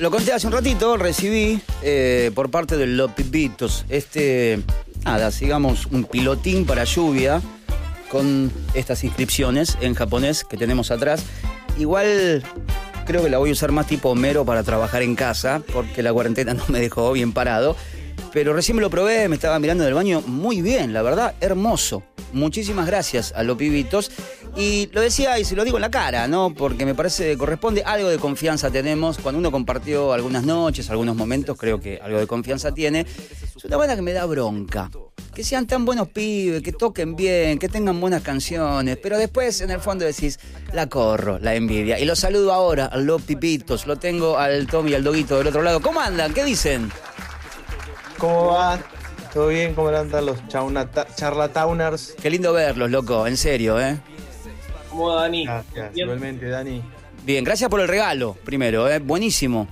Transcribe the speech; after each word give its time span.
Lo 0.00 0.10
conté 0.10 0.32
hace 0.32 0.46
un 0.46 0.54
ratito, 0.54 0.96
recibí 0.96 1.60
eh, 1.82 2.30
por 2.34 2.50
parte 2.50 2.78
de 2.78 2.86
los 2.86 3.12
Pipitos 3.12 3.84
este, 3.90 4.58
nada, 5.04 5.30
sigamos 5.30 5.84
un 5.84 6.04
pilotín 6.04 6.64
para 6.64 6.84
lluvia 6.84 7.42
con 8.08 8.50
estas 8.72 9.04
inscripciones 9.04 9.76
en 9.82 9.92
japonés 9.92 10.44
que 10.44 10.56
tenemos 10.56 10.90
atrás. 10.90 11.22
Igual 11.78 12.42
creo 13.04 13.22
que 13.22 13.28
la 13.28 13.36
voy 13.36 13.50
a 13.50 13.52
usar 13.52 13.72
más 13.72 13.88
tipo 13.88 14.08
Homero 14.08 14.46
para 14.46 14.62
trabajar 14.62 15.02
en 15.02 15.16
casa, 15.16 15.60
porque 15.70 16.02
la 16.02 16.14
cuarentena 16.14 16.54
no 16.54 16.64
me 16.68 16.80
dejó 16.80 17.12
bien 17.12 17.34
parado. 17.34 17.76
Pero 18.32 18.54
recién 18.54 18.76
me 18.76 18.80
lo 18.80 18.88
probé, 18.88 19.28
me 19.28 19.34
estaba 19.34 19.58
mirando 19.58 19.84
en 19.84 19.88
el 19.88 19.94
baño 19.94 20.22
muy 20.22 20.62
bien, 20.62 20.94
la 20.94 21.02
verdad, 21.02 21.34
hermoso. 21.42 22.02
Muchísimas 22.32 22.86
gracias 22.86 23.32
a 23.34 23.42
los 23.42 23.56
pibitos. 23.56 24.10
Y 24.56 24.88
lo 24.92 25.00
decía 25.00 25.38
y 25.38 25.44
se 25.44 25.54
lo 25.54 25.64
digo 25.64 25.76
en 25.76 25.82
la 25.82 25.90
cara, 25.90 26.26
¿no? 26.26 26.52
Porque 26.54 26.84
me 26.84 26.94
parece 26.94 27.24
que 27.24 27.38
corresponde, 27.38 27.82
algo 27.84 28.08
de 28.08 28.18
confianza 28.18 28.70
tenemos. 28.70 29.18
Cuando 29.18 29.38
uno 29.38 29.52
compartió 29.52 30.12
algunas 30.12 30.44
noches, 30.44 30.90
algunos 30.90 31.16
momentos, 31.16 31.56
creo 31.56 31.80
que 31.80 32.00
algo 32.02 32.18
de 32.18 32.26
confianza 32.26 32.72
tiene. 32.72 33.06
Es 33.56 33.64
una 33.64 33.76
banda 33.76 33.96
que 33.96 34.02
me 34.02 34.12
da 34.12 34.24
bronca. 34.26 34.90
Que 35.34 35.44
sean 35.44 35.66
tan 35.66 35.84
buenos 35.84 36.08
pibes, 36.08 36.62
que 36.62 36.72
toquen 36.72 37.14
bien, 37.14 37.58
que 37.58 37.68
tengan 37.68 38.00
buenas 38.00 38.22
canciones. 38.22 38.98
Pero 39.00 39.16
después, 39.16 39.60
en 39.60 39.70
el 39.70 39.80
fondo, 39.80 40.04
decís, 40.04 40.40
la 40.72 40.88
corro, 40.88 41.38
la 41.38 41.54
envidia. 41.54 42.00
Y 42.00 42.04
lo 42.04 42.16
saludo 42.16 42.52
ahora 42.52 42.86
a 42.86 42.96
los 42.96 43.22
pipitos. 43.22 43.86
Lo 43.86 43.96
tengo 43.96 44.38
al 44.38 44.66
Tommy 44.66 44.90
y 44.90 44.94
al 44.94 45.04
Doguito 45.04 45.38
del 45.38 45.46
otro 45.46 45.62
lado. 45.62 45.80
¿Cómo 45.80 46.00
andan? 46.00 46.34
¿Qué 46.34 46.44
dicen? 46.44 46.90
¿Cómo 48.18 48.46
va? 48.48 48.80
¿Todo 49.32 49.48
bien? 49.48 49.74
¿Cómo 49.74 49.88
andan 49.88 50.26
los 50.26 50.38
charlatauners? 50.48 52.16
Qué 52.20 52.30
lindo 52.30 52.52
verlos, 52.52 52.90
loco, 52.90 53.26
en 53.26 53.36
serio, 53.36 53.80
¿eh? 53.80 53.96
¿Cómo 54.88 55.08
va, 55.08 55.22
Dani? 55.22 55.44
Gracias, 55.44 55.96
igualmente, 55.96 56.48
Dani. 56.48 56.82
Bien, 57.24 57.44
gracias 57.44 57.70
por 57.70 57.80
el 57.80 57.86
regalo, 57.86 58.36
primero, 58.44 58.88
¿eh? 58.90 58.98
Buenísimo. 58.98 59.68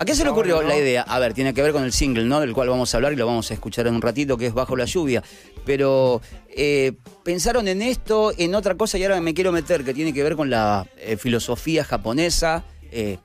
¿A 0.00 0.04
qué 0.04 0.14
se 0.14 0.24
le 0.24 0.30
ocurrió 0.30 0.62
la 0.62 0.76
idea? 0.76 1.02
A 1.02 1.18
ver, 1.18 1.32
tiene 1.34 1.54
que 1.54 1.62
ver 1.62 1.72
con 1.72 1.82
el 1.82 1.92
single, 1.92 2.24
¿no? 2.24 2.40
Del 2.40 2.54
cual 2.54 2.68
vamos 2.68 2.92
a 2.92 2.96
hablar 2.98 3.12
y 3.12 3.16
lo 3.16 3.26
vamos 3.26 3.50
a 3.50 3.54
escuchar 3.54 3.86
en 3.86 3.94
un 3.94 4.02
ratito, 4.02 4.36
que 4.36 4.46
es 4.46 4.54
Bajo 4.54 4.76
la 4.76 4.84
Lluvia. 4.84 5.22
Pero, 5.64 6.20
eh, 6.48 6.92
¿pensaron 7.24 7.66
en 7.68 7.82
esto, 7.82 8.32
en 8.36 8.54
otra 8.54 8.76
cosa? 8.76 8.96
Y 8.98 9.04
ahora 9.04 9.20
me 9.20 9.34
quiero 9.34 9.50
meter, 9.52 9.84
que 9.84 9.94
tiene 9.94 10.12
que 10.12 10.22
ver 10.22 10.36
con 10.36 10.50
la 10.50 10.86
eh, 10.98 11.16
filosofía 11.16 11.84
japonesa. 11.84 12.64
Eh, 12.90 13.18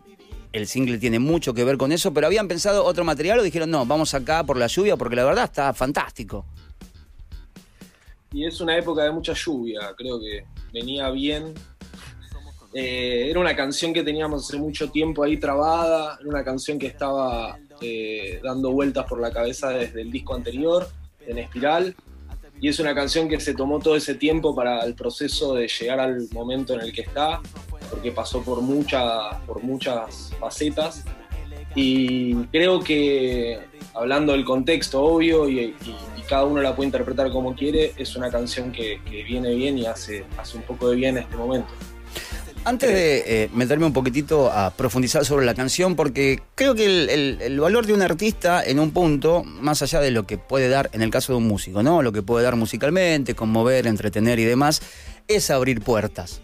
el 0.54 0.68
single 0.68 1.00
tiene 1.00 1.20
mucho 1.20 1.54
que 1.54 1.64
ver 1.64 1.78
con 1.78 1.92
eso, 1.92 2.14
pero 2.14 2.28
habían 2.28 2.48
pensado 2.48 2.86
otro 2.86 3.04
material 3.04 3.40
o 3.40 3.44
dijeron, 3.44 3.72
no, 3.72 3.86
vamos 3.86 4.14
acá 4.14 4.44
por 4.44 4.56
la 4.56 4.68
lluvia, 4.68 4.96
porque 4.96 5.16
la 5.16 5.26
verdad 5.26 5.46
está 5.46 5.74
fantástico. 5.74 6.46
Y 8.32 8.46
es 8.46 8.62
una 8.62 8.78
época 8.78 9.04
de 9.04 9.12
mucha 9.12 9.34
lluvia, 9.34 9.94
creo 9.98 10.20
que 10.20 10.46
venía 10.72 11.10
bien. 11.10 11.54
Eh, 12.74 13.28
era 13.30 13.40
una 13.40 13.56
canción 13.56 13.94
que 13.94 14.04
teníamos 14.04 14.48
hace 14.48 14.58
mucho 14.58 14.90
tiempo 14.90 15.24
ahí 15.24 15.38
trabada, 15.38 16.18
era 16.20 16.30
una 16.30 16.44
canción 16.44 16.80
que 16.80 16.88
estaba 16.88 17.58
eh, 17.82 18.40
dando 18.44 18.72
vueltas 18.72 19.06
por 19.06 19.20
la 19.20 19.32
cabeza 19.32 19.70
desde 19.70 20.02
el 20.02 20.12
disco 20.12 20.36
anterior, 20.36 20.88
en 21.28 21.40
Espiral, 21.40 21.96
y 22.60 22.70
es 22.70 22.80
una 22.80 22.94
canción 22.94 23.28
que 23.28 23.40
se 23.40 23.54
tomó 23.54 23.80
todo 23.80 23.96
ese 23.96 24.16
tiempo 24.16 24.56
para 24.56 24.84
el 24.86 24.94
proceso 24.96 25.54
de 25.56 25.68
llegar 25.68 26.00
al 26.00 26.28
momento 26.32 26.74
en 26.74 26.82
el 26.82 26.94
que 26.94 27.02
está, 27.02 27.42
porque 27.90 28.12
pasó 28.12 28.42
por, 28.42 28.62
muchas 28.62 29.36
por 29.46 29.64
muchas 29.64 30.32
facetas. 30.40 31.04
Y 31.76 32.36
creo 32.46 32.82
que, 32.82 33.60
hablando 33.94 34.34
del 34.34 34.46
contexto 34.46 35.04
obvio, 35.04 35.50
y, 35.50 35.76
cada 36.28 36.46
uno 36.46 36.62
la 36.62 36.74
puede 36.76 36.88
interpretar 36.88 37.32
como 37.32 37.54
quiere, 37.54 37.94
es 37.98 38.16
una 38.16 38.32
canción 38.32 38.72
que, 38.72 39.00
viene 39.28 39.54
bien 39.56 39.78
y 39.78 39.86
hace, 39.86 40.24
hace 40.38 40.58
un 40.58 40.64
poco 40.64 40.90
de 40.90 40.96
bien 40.96 41.18
en 41.18 41.24
este 41.24 41.36
momento. 41.36 41.68
Antes 42.66 42.94
de 42.94 43.24
eh, 43.28 43.50
meterme 43.54 43.86
un 43.86 43.92
poquitito 43.92 44.50
a 44.50 44.72
profundizar 44.72 45.26
sobre 45.26 45.46
la 45.46 45.54
canción, 45.54 45.98
porque 45.98 46.40
creo 46.56 46.76
que 46.76 46.86
el, 46.86 47.60
valor 47.60 47.86
de 47.86 47.94
un 47.94 48.02
artista 48.02 48.64
en 48.64 48.80
un 48.80 48.92
punto, 48.92 49.44
más 49.44 49.82
allá 49.82 50.00
de 50.00 50.12
lo 50.12 50.26
que 50.26 50.38
puede 50.38 50.70
dar 50.70 50.90
en 50.94 51.02
el 51.02 51.10
caso 51.10 51.34
de 51.34 51.40
un 51.40 51.48
músico, 51.48 51.84
¿no? 51.84 52.02
Lo 52.02 52.14
que 52.14 52.22
puede 52.22 52.46
dar 52.46 52.56
musicalmente, 52.56 53.36
conmover, 53.36 53.86
entretener 53.86 54.40
y 54.40 54.46
demás, 54.46 54.82
es 55.28 55.52
abrir 55.52 55.82
puertas. 55.82 56.43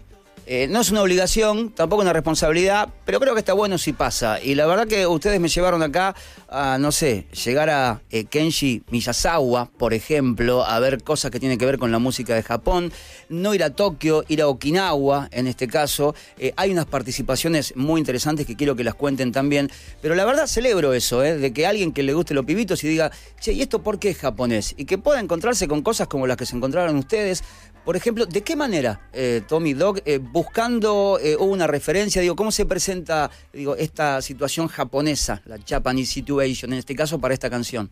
Eh, 0.51 0.67
no 0.67 0.81
es 0.81 0.89
una 0.89 1.03
obligación, 1.03 1.69
tampoco 1.69 2.01
una 2.01 2.11
responsabilidad, 2.11 2.89
pero 3.05 3.19
creo 3.19 3.35
que 3.35 3.39
está 3.41 3.53
bueno 3.53 3.77
si 3.77 3.93
pasa. 3.93 4.41
Y 4.41 4.55
la 4.55 4.65
verdad 4.65 4.87
que 4.87 5.05
ustedes 5.05 5.39
me 5.39 5.47
llevaron 5.47 5.83
acá 5.83 6.15
a, 6.47 6.79
no 6.79 6.91
sé, 6.91 7.27
llegar 7.45 7.69
a 7.69 8.01
eh, 8.09 8.25
Kenji 8.25 8.81
Miyazawa, 8.89 9.69
por 9.77 9.93
ejemplo, 9.93 10.65
a 10.65 10.79
ver 10.79 11.03
cosas 11.03 11.29
que 11.29 11.39
tienen 11.39 11.59
que 11.59 11.67
ver 11.67 11.77
con 11.77 11.91
la 11.91 11.99
música 11.99 12.33
de 12.33 12.41
Japón. 12.41 12.91
No 13.29 13.53
ir 13.53 13.63
a 13.63 13.69
Tokio, 13.69 14.25
ir 14.27 14.41
a 14.41 14.47
Okinawa, 14.47 15.29
en 15.31 15.45
este 15.45 15.67
caso. 15.67 16.15
Eh, 16.39 16.51
hay 16.55 16.71
unas 16.71 16.87
participaciones 16.87 17.75
muy 17.75 17.99
interesantes 17.99 18.47
que 18.47 18.55
quiero 18.55 18.75
que 18.75 18.83
las 18.83 18.95
cuenten 18.95 19.31
también. 19.31 19.69
Pero 20.01 20.15
la 20.15 20.25
verdad 20.25 20.47
celebro 20.47 20.93
eso, 20.93 21.19
de 21.19 21.53
que 21.53 21.67
alguien 21.67 21.91
que 21.91 22.01
le 22.01 22.13
guste 22.13 22.33
los 22.33 22.45
pibitos 22.45 22.83
y 22.83 22.87
diga, 22.87 23.11
che, 23.39 23.53
¿y 23.53 23.61
esto 23.61 23.83
por 23.83 23.99
qué 23.99 24.09
es 24.09 24.17
japonés? 24.17 24.73
Y 24.77 24.85
que 24.85 24.97
pueda 24.97 25.19
encontrarse 25.19 25.67
con 25.67 25.83
cosas 25.83 26.07
como 26.07 26.25
las 26.25 26.37
que 26.37 26.47
se 26.47 26.55
encontraron 26.55 26.95
ustedes. 26.95 27.43
Por 27.89 27.95
ejemplo, 27.95 28.27
¿de 28.27 28.43
qué 28.43 28.55
manera, 28.55 29.01
Tommy 29.47 29.73
Dog, 29.73 30.03
buscando 30.31 31.17
eh, 31.19 31.35
una 31.35 31.65
referencia, 31.65 32.21
digo, 32.21 32.35
¿cómo 32.35 32.51
se 32.51 32.67
presenta 32.67 33.31
digo, 33.51 33.75
esta 33.75 34.21
situación 34.21 34.67
japonesa, 34.67 35.41
la 35.47 35.57
Japanese 35.67 36.13
situation, 36.13 36.71
en 36.71 36.77
este 36.77 36.93
caso, 36.93 37.17
para 37.17 37.33
esta 37.33 37.49
canción? 37.49 37.89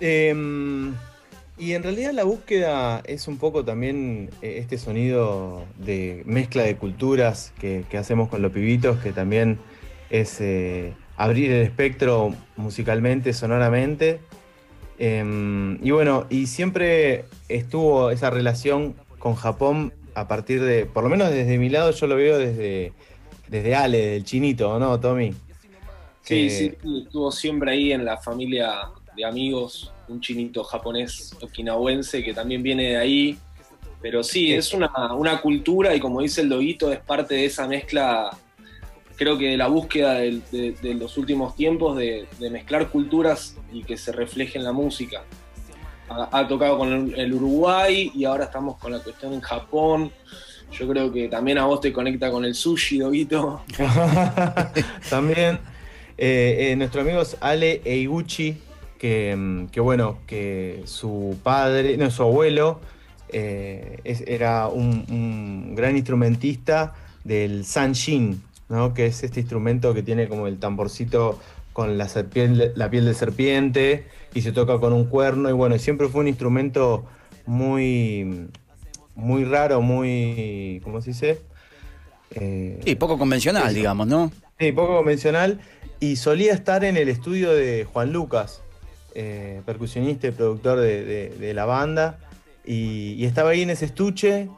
Em, 0.00 0.94
y 1.58 1.72
en 1.72 1.82
realidad 1.82 2.12
la 2.12 2.24
búsqueda 2.24 3.02
es 3.04 3.28
un 3.28 3.36
poco 3.36 3.62
también 3.62 4.30
eh, 4.40 4.56
este 4.56 4.78
sonido 4.78 5.66
de 5.76 6.22
mezcla 6.24 6.62
de 6.62 6.76
culturas 6.76 7.52
que, 7.60 7.84
hacemos 7.98 8.30
con 8.30 8.40
los 8.40 8.50
pibitos, 8.50 8.98
que 9.00 9.12
también 9.12 9.58
es 10.08 10.40
eh, 10.40 10.94
abrir 11.18 11.50
el 11.50 11.66
espectro 11.66 12.34
musicalmente, 12.56 13.34
sonoramente. 13.34 14.20
Em, 15.04 15.84
y 15.84 15.90
bueno, 15.90 16.26
y 16.30 16.46
siempre 16.46 17.24
estuvo 17.48 18.12
esa 18.12 18.30
relación 18.30 18.94
con 19.18 19.34
Japón 19.34 19.92
a 20.14 20.28
partir 20.28 20.62
de, 20.62 20.86
por 20.86 21.02
lo 21.02 21.10
menos 21.10 21.28
desde 21.28 21.58
mi 21.58 21.68
lado, 21.70 21.90
yo 21.90 22.06
lo 22.06 22.14
veo 22.14 22.38
desde, 22.38 22.92
desde 23.48 23.74
Ale, 23.74 23.98
del 23.98 24.22
chinito, 24.22 24.78
¿no, 24.78 25.00
Tommy? 25.00 25.34
Sí, 26.22 26.48
sí, 26.50 26.72
estuvo 27.04 27.32
siempre 27.32 27.72
ahí 27.72 27.92
en 27.92 28.04
la 28.04 28.16
familia 28.18 28.90
de 29.16 29.24
amigos, 29.24 29.92
un 30.06 30.20
chinito 30.20 30.62
japonés 30.62 31.34
okinawense 31.42 32.22
que 32.22 32.32
también 32.32 32.62
viene 32.62 32.90
de 32.90 32.96
ahí. 32.96 33.38
Pero 34.00 34.22
sí, 34.22 34.52
es 34.52 34.72
una, 34.72 34.92
cultura 35.42 35.96
y 35.96 35.98
como 35.98 36.20
dice 36.20 36.42
el 36.42 36.48
Doguito, 36.48 36.92
es 36.92 37.00
parte 37.00 37.34
de 37.34 37.46
esa 37.46 37.66
mezcla, 37.66 38.30
creo 39.16 39.38
que 39.38 39.50
de 39.50 39.56
la 39.56 39.68
búsqueda 39.68 40.14
de, 40.14 40.74
los 40.98 41.16
últimos 41.18 41.54
tiempos 41.56 41.96
de, 41.96 42.26
de 42.38 42.50
mezclar 42.50 42.88
culturas 42.88 43.56
y 43.72 43.82
que 43.84 43.96
se 43.96 44.12
refleje 44.12 44.58
en 44.58 44.64
la 44.64 44.72
música 44.72 45.22
ha, 46.32 46.46
tocado 46.48 46.78
con 46.78 47.12
el, 47.14 47.32
Uruguay 47.32 48.10
y 48.14 48.24
ahora 48.24 48.44
estamos 48.44 48.76
con 48.78 48.92
la 48.92 48.98
cuestión 49.00 49.32
en 49.32 49.40
Japón. 49.40 50.12
Yo 50.72 50.88
creo 50.88 51.12
que 51.12 51.28
también 51.28 51.58
a 51.58 51.66
vos 51.66 51.80
te 51.80 51.92
conecta 51.92 52.30
con 52.30 52.44
el 52.44 52.54
sushi, 52.54 52.98
Doguito. 52.98 53.62
también. 55.10 55.58
Eh, 56.18 56.70
eh, 56.70 56.76
nuestro 56.76 57.00
amigo 57.00 57.22
Ale 57.40 57.80
Eiguchi, 57.84 58.56
que, 58.98 59.34
mm, 59.36 59.66
que, 59.66 59.80
bueno, 59.80 60.18
que 60.26 60.82
su 60.84 61.36
padre, 61.42 61.96
no, 61.96 62.10
su 62.10 62.22
abuelo, 62.22 62.80
eh, 63.28 63.98
era 64.26 64.68
un, 64.68 65.74
gran 65.74 65.96
instrumentista 65.96 66.94
del 67.24 67.64
Sanshin, 67.64 68.42
¿no? 68.68 68.94
que 68.94 69.06
es 69.06 69.22
este 69.22 69.40
instrumento 69.40 69.94
que 69.94 70.02
tiene 70.02 70.28
como 70.28 70.46
el 70.46 70.58
tamborcito 70.58 71.38
con 71.72 71.96
la, 71.98 72.08
la 72.74 72.90
piel 72.90 73.04
de 73.04 73.14
serpiente 73.14 74.06
y 74.34 74.42
se 74.42 74.52
toca 74.52 74.78
con 74.78 74.92
un 74.92 75.06
cuerno 75.06 75.48
y 75.48 75.52
bueno, 75.52 75.78
siempre 75.78 76.08
fue 76.08 76.20
un 76.20 76.28
instrumento 76.28 77.04
muy, 77.46 78.48
muy 79.14 79.44
raro, 79.44 79.80
muy, 79.80 80.80
¿cómo 80.84 81.00
se 81.00 81.10
dice? 81.10 81.40
Eh, 82.34 82.80
sí, 82.84 82.94
poco 82.94 83.18
convencional, 83.18 83.74
digamos, 83.74 84.06
¿no? 84.06 84.32
Sí, 84.58 84.72
poco 84.72 84.96
convencional 84.96 85.60
y 86.00 86.16
solía 86.16 86.52
estar 86.52 86.84
en 86.84 86.96
el 86.96 87.08
estudio 87.08 87.52
de 87.52 87.84
Juan 87.84 88.12
Lucas, 88.12 88.62
eh, 89.14 89.60
percusionista 89.66 90.28
y 90.28 90.30
productor 90.30 90.80
de, 90.80 91.52
la 91.54 91.64
banda 91.64 92.18
y, 92.64 93.24
estaba 93.24 93.50
ahí 93.50 93.62
en 93.62 93.70
ese 93.70 93.84
estuche 93.84 94.48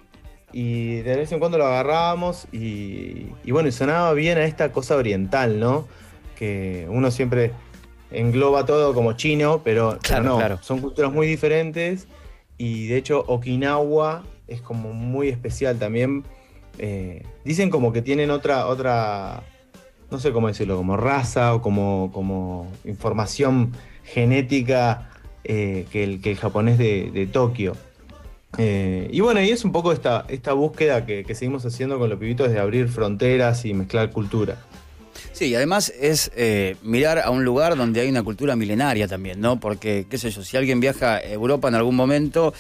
y 0.57 1.03
de 1.03 1.17
vez 1.17 1.33
en 1.33 1.41
cuando 1.41 1.59
lo 1.59 1.67
agarrábamos 1.67 2.47
y, 2.53 3.27
y 3.45 3.51
bueno, 3.51 3.73
sonaba 3.73 4.13
bien 4.13 4.39
a 4.39 4.45
esta 4.45 4.71
cosa 4.71 4.95
oriental, 4.95 5.59
¿no? 5.59 5.89
Que 6.37 6.87
uno 6.89 7.11
siempre 7.11 7.51
engloba 8.13 8.65
todo 8.65 8.95
como 8.95 9.15
chino, 9.15 9.63
pero, 9.65 9.99
no, 10.23 10.63
son 10.63 10.81
culturas 10.81 11.13
muy 11.13 11.27
diferentes 11.27 12.07
y 12.57 12.87
de 12.87 12.97
hecho 12.97 13.25
Okinawa 13.27 14.23
es 14.47 14.61
como 14.61 14.93
muy 14.93 15.29
especial 15.29 15.79
también. 15.79 16.23
Eh, 16.79 17.25
dicen 17.45 17.69
como 17.69 17.93
que 17.93 18.01
tienen 18.01 18.31
otra, 18.31 18.67
otra, 18.69 19.43
no 20.13 20.21
sé 20.21 20.31
cómo 20.31 20.47
decirlo, 20.47 20.77
como 20.77 20.97
raza 20.97 21.53
o 21.55 21.63
como, 21.63 22.11
como 22.13 22.71
información 22.85 23.73
genética 24.05 25.11
eh, 25.43 25.87
que, 25.91 26.05
el, 26.05 26.21
que 26.21 26.31
el 26.31 26.37
japonés 26.37 26.79
de, 26.79 27.29
Tokio. 27.33 27.77
Eh, 28.59 29.09
y 29.11 29.21
bueno, 29.21 29.41
y 29.43 29.51
es 29.51 29.65
un 29.65 29.73
poco 29.73 29.93
esta, 29.93 30.25
esta 30.29 30.53
búsqueda 30.53 31.07
que, 31.07 31.25
seguimos 31.35 31.65
haciendo 31.65 31.99
con 31.99 32.11
los 32.11 32.19
pibitos 32.19 32.51
de 32.51 32.59
abrir 32.59 32.89
fronteras 32.89 33.65
y 33.65 33.75
mezclar 33.75 34.11
cultura. 34.11 34.59
Sí, 35.33 35.47
y 35.47 35.55
además 35.55 35.93
es 36.01 36.31
eh, 36.37 36.77
mirar 36.83 37.19
a 37.19 37.31
un 37.31 37.45
lugar 37.45 37.77
donde 37.77 38.01
hay 38.01 38.09
una 38.09 38.23
cultura 38.23 38.55
milenaria 38.57 39.09
también, 39.09 39.41
¿no? 39.41 39.59
Porque, 39.59 40.07
qué 40.09 40.19
sé 40.19 40.31
yo, 40.31 40.43
si 40.43 40.57
alguien 40.57 40.81
viaja 40.81 41.17
a 41.17 41.23
Europa 41.23 41.69
en 41.69 41.75
algún 41.75 41.97
momento, 41.97 42.55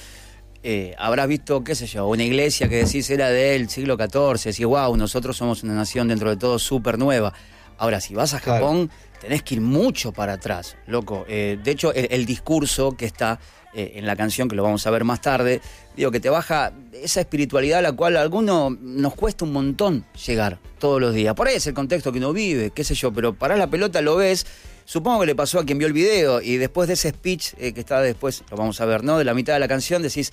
eh, 0.63 0.95
habrás 0.99 1.29
visto, 1.29 1.63
qué 1.63 1.75
sé 1.75 1.87
yo, 1.87 2.07
una 2.09 2.25
iglesia 2.25 2.69
que 2.69 2.77
decís 2.77 3.09
era 3.11 3.29
del 3.29 3.69
siglo 3.69 3.97
XIV, 3.97 4.45
decís, 4.45 4.67
wow, 4.67 4.97
nosotros 4.97 5.37
somos 5.37 5.63
una 5.63 5.75
nación 5.75 6.09
dentro 6.09 6.31
de 6.31 6.37
todo 6.37 6.59
súper 6.59 6.99
nueva. 6.99 7.33
Ahora, 7.79 8.01
si 8.01 8.15
vas 8.15 8.35
a 8.35 8.41
Japón, 8.41 8.91
tenés 9.21 9.43
que 9.43 9.57
ir 9.57 9.61
mucho 9.61 10.13
para 10.13 10.35
atrás, 10.35 10.77
loco. 10.87 11.25
de 11.27 11.61
hecho, 11.67 11.93
el, 11.93 12.25
discurso 12.25 12.97
que 12.97 13.05
está 13.05 13.41
en 13.75 14.07
la 14.07 14.17
canción, 14.17 14.49
que 14.49 14.57
lo 14.57 14.63
vamos 14.63 14.87
a 14.87 14.91
ver 14.91 15.05
más 15.05 15.21
tarde, 15.21 15.61
digo, 15.97 16.11
que 16.11 16.21
te 16.21 16.31
baja 16.31 16.73
esa 16.93 17.21
espiritualidad 17.21 17.81
a 17.81 17.83
la 17.83 17.93
cual 17.93 18.17
a 18.17 18.21
algunos 18.21 18.79
nos 18.81 19.15
cuesta 19.15 19.45
un 19.45 19.53
montón 19.53 20.05
llegar 20.27 20.59
todos 20.79 21.01
los 21.01 21.15
días. 21.15 21.35
Por 21.35 21.49
ahí 21.49 21.57
es 21.57 21.67
el 21.67 21.75
contexto 21.75 22.13
que 22.13 22.19
uno 22.19 22.33
vive, 22.33 22.71
qué 22.71 22.85
sé 22.85 22.95
yo, 22.95 23.13
pero 23.13 23.35
para 23.35 23.57
la 23.57 23.69
pelota, 23.69 24.01
lo 24.01 24.17
ves. 24.17 24.47
Supongo 24.85 25.21
que 25.21 25.27
le 25.27 25.35
pasó 25.35 25.59
a 25.59 25.65
quien 25.65 25.79
vio 25.79 25.87
el 25.87 25.95
video 25.95 26.43
y 26.43 26.57
después 26.59 26.89
de 26.89 26.95
ese 26.95 27.11
speech 27.11 27.55
eh, 27.59 27.73
que 27.73 27.81
está 27.81 28.01
después, 28.01 28.45
lo 28.51 28.57
vamos 28.57 28.81
a 28.81 28.85
ver, 28.85 29.03
¿no? 29.03 29.17
De 29.17 29.25
la 29.25 29.33
mitad 29.33 29.55
de 29.55 29.61
la 29.61 29.69
canción 29.69 30.03
decís, 30.03 30.33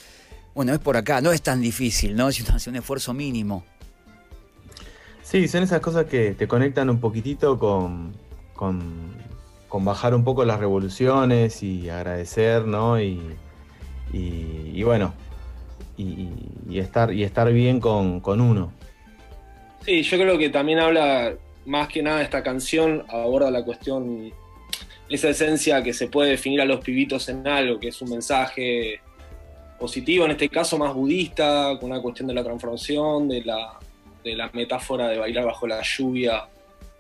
bueno, 0.54 0.74
es 0.74 0.80
por 0.80 0.98
acá, 0.98 1.22
no 1.22 1.32
es 1.32 1.42
tan 1.42 1.62
difícil, 1.62 2.16
¿no? 2.16 2.30
Es 2.56 2.68
un 2.68 2.76
esfuerzo 2.76 3.14
mínimo. 3.14 3.64
Sí, 5.24 5.48
son 5.48 5.64
esas 5.64 5.80
cosas 5.80 6.06
que 6.06 6.34
te 6.34 6.48
conectan 6.48 6.90
un 6.90 7.00
poquitito 7.00 7.58
con, 7.58 8.14
con, 8.54 9.14
bajar 9.72 10.14
un 10.14 10.24
poco 10.24 10.46
las 10.46 10.60
revoluciones 10.60 11.64
y 11.64 11.90
agradecer, 11.90 12.66
¿no? 12.66 13.02
y, 13.02 13.20
y 14.14 14.84
bueno, 14.84 15.14
y, 16.70 16.80
estar, 16.80 17.14
y 17.14 17.24
estar 17.24 17.52
bien 17.52 17.80
con, 17.80 18.22
uno. 18.26 18.72
Sí, 19.86 20.04
yo 20.04 20.18
creo 20.18 20.38
que 20.38 20.50
también 20.50 20.80
habla 20.80 21.36
más 21.66 21.88
que 21.88 22.02
nada 22.02 22.22
esta 22.22 22.44
canción, 22.44 23.06
aborda 23.10 23.52
la 23.52 23.64
cuestión, 23.64 24.32
esa 25.10 25.30
esencia 25.30 25.84
que 25.84 25.94
se 25.94 26.08
puede 26.08 26.32
definir 26.32 26.62
a 26.62 26.66
los 26.66 26.84
pibitos 26.84 27.30
en 27.30 27.48
algo, 27.48 27.80
que 27.80 27.90
es 27.90 28.02
un 28.02 28.10
mensaje 28.10 29.00
positivo, 29.80 30.26
en 30.26 30.32
este 30.32 30.50
caso 30.50 30.78
más 30.78 30.94
budista, 30.94 31.78
con 31.80 31.92
una 31.92 32.02
cuestión 32.02 32.28
de 32.28 32.34
la 32.36 32.44
transformación, 32.44 33.28
de 33.28 33.44
la, 33.44 33.80
de 34.24 34.36
la 34.36 34.50
metáfora 34.54 35.08
de 35.08 35.18
bailar 35.18 35.46
bajo 35.46 35.68
la 35.68 35.82
lluvia, 35.82 36.48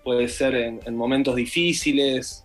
puede 0.03 0.27
ser 0.27 0.55
en 0.55 0.95
momentos 0.95 1.35
difíciles, 1.35 2.43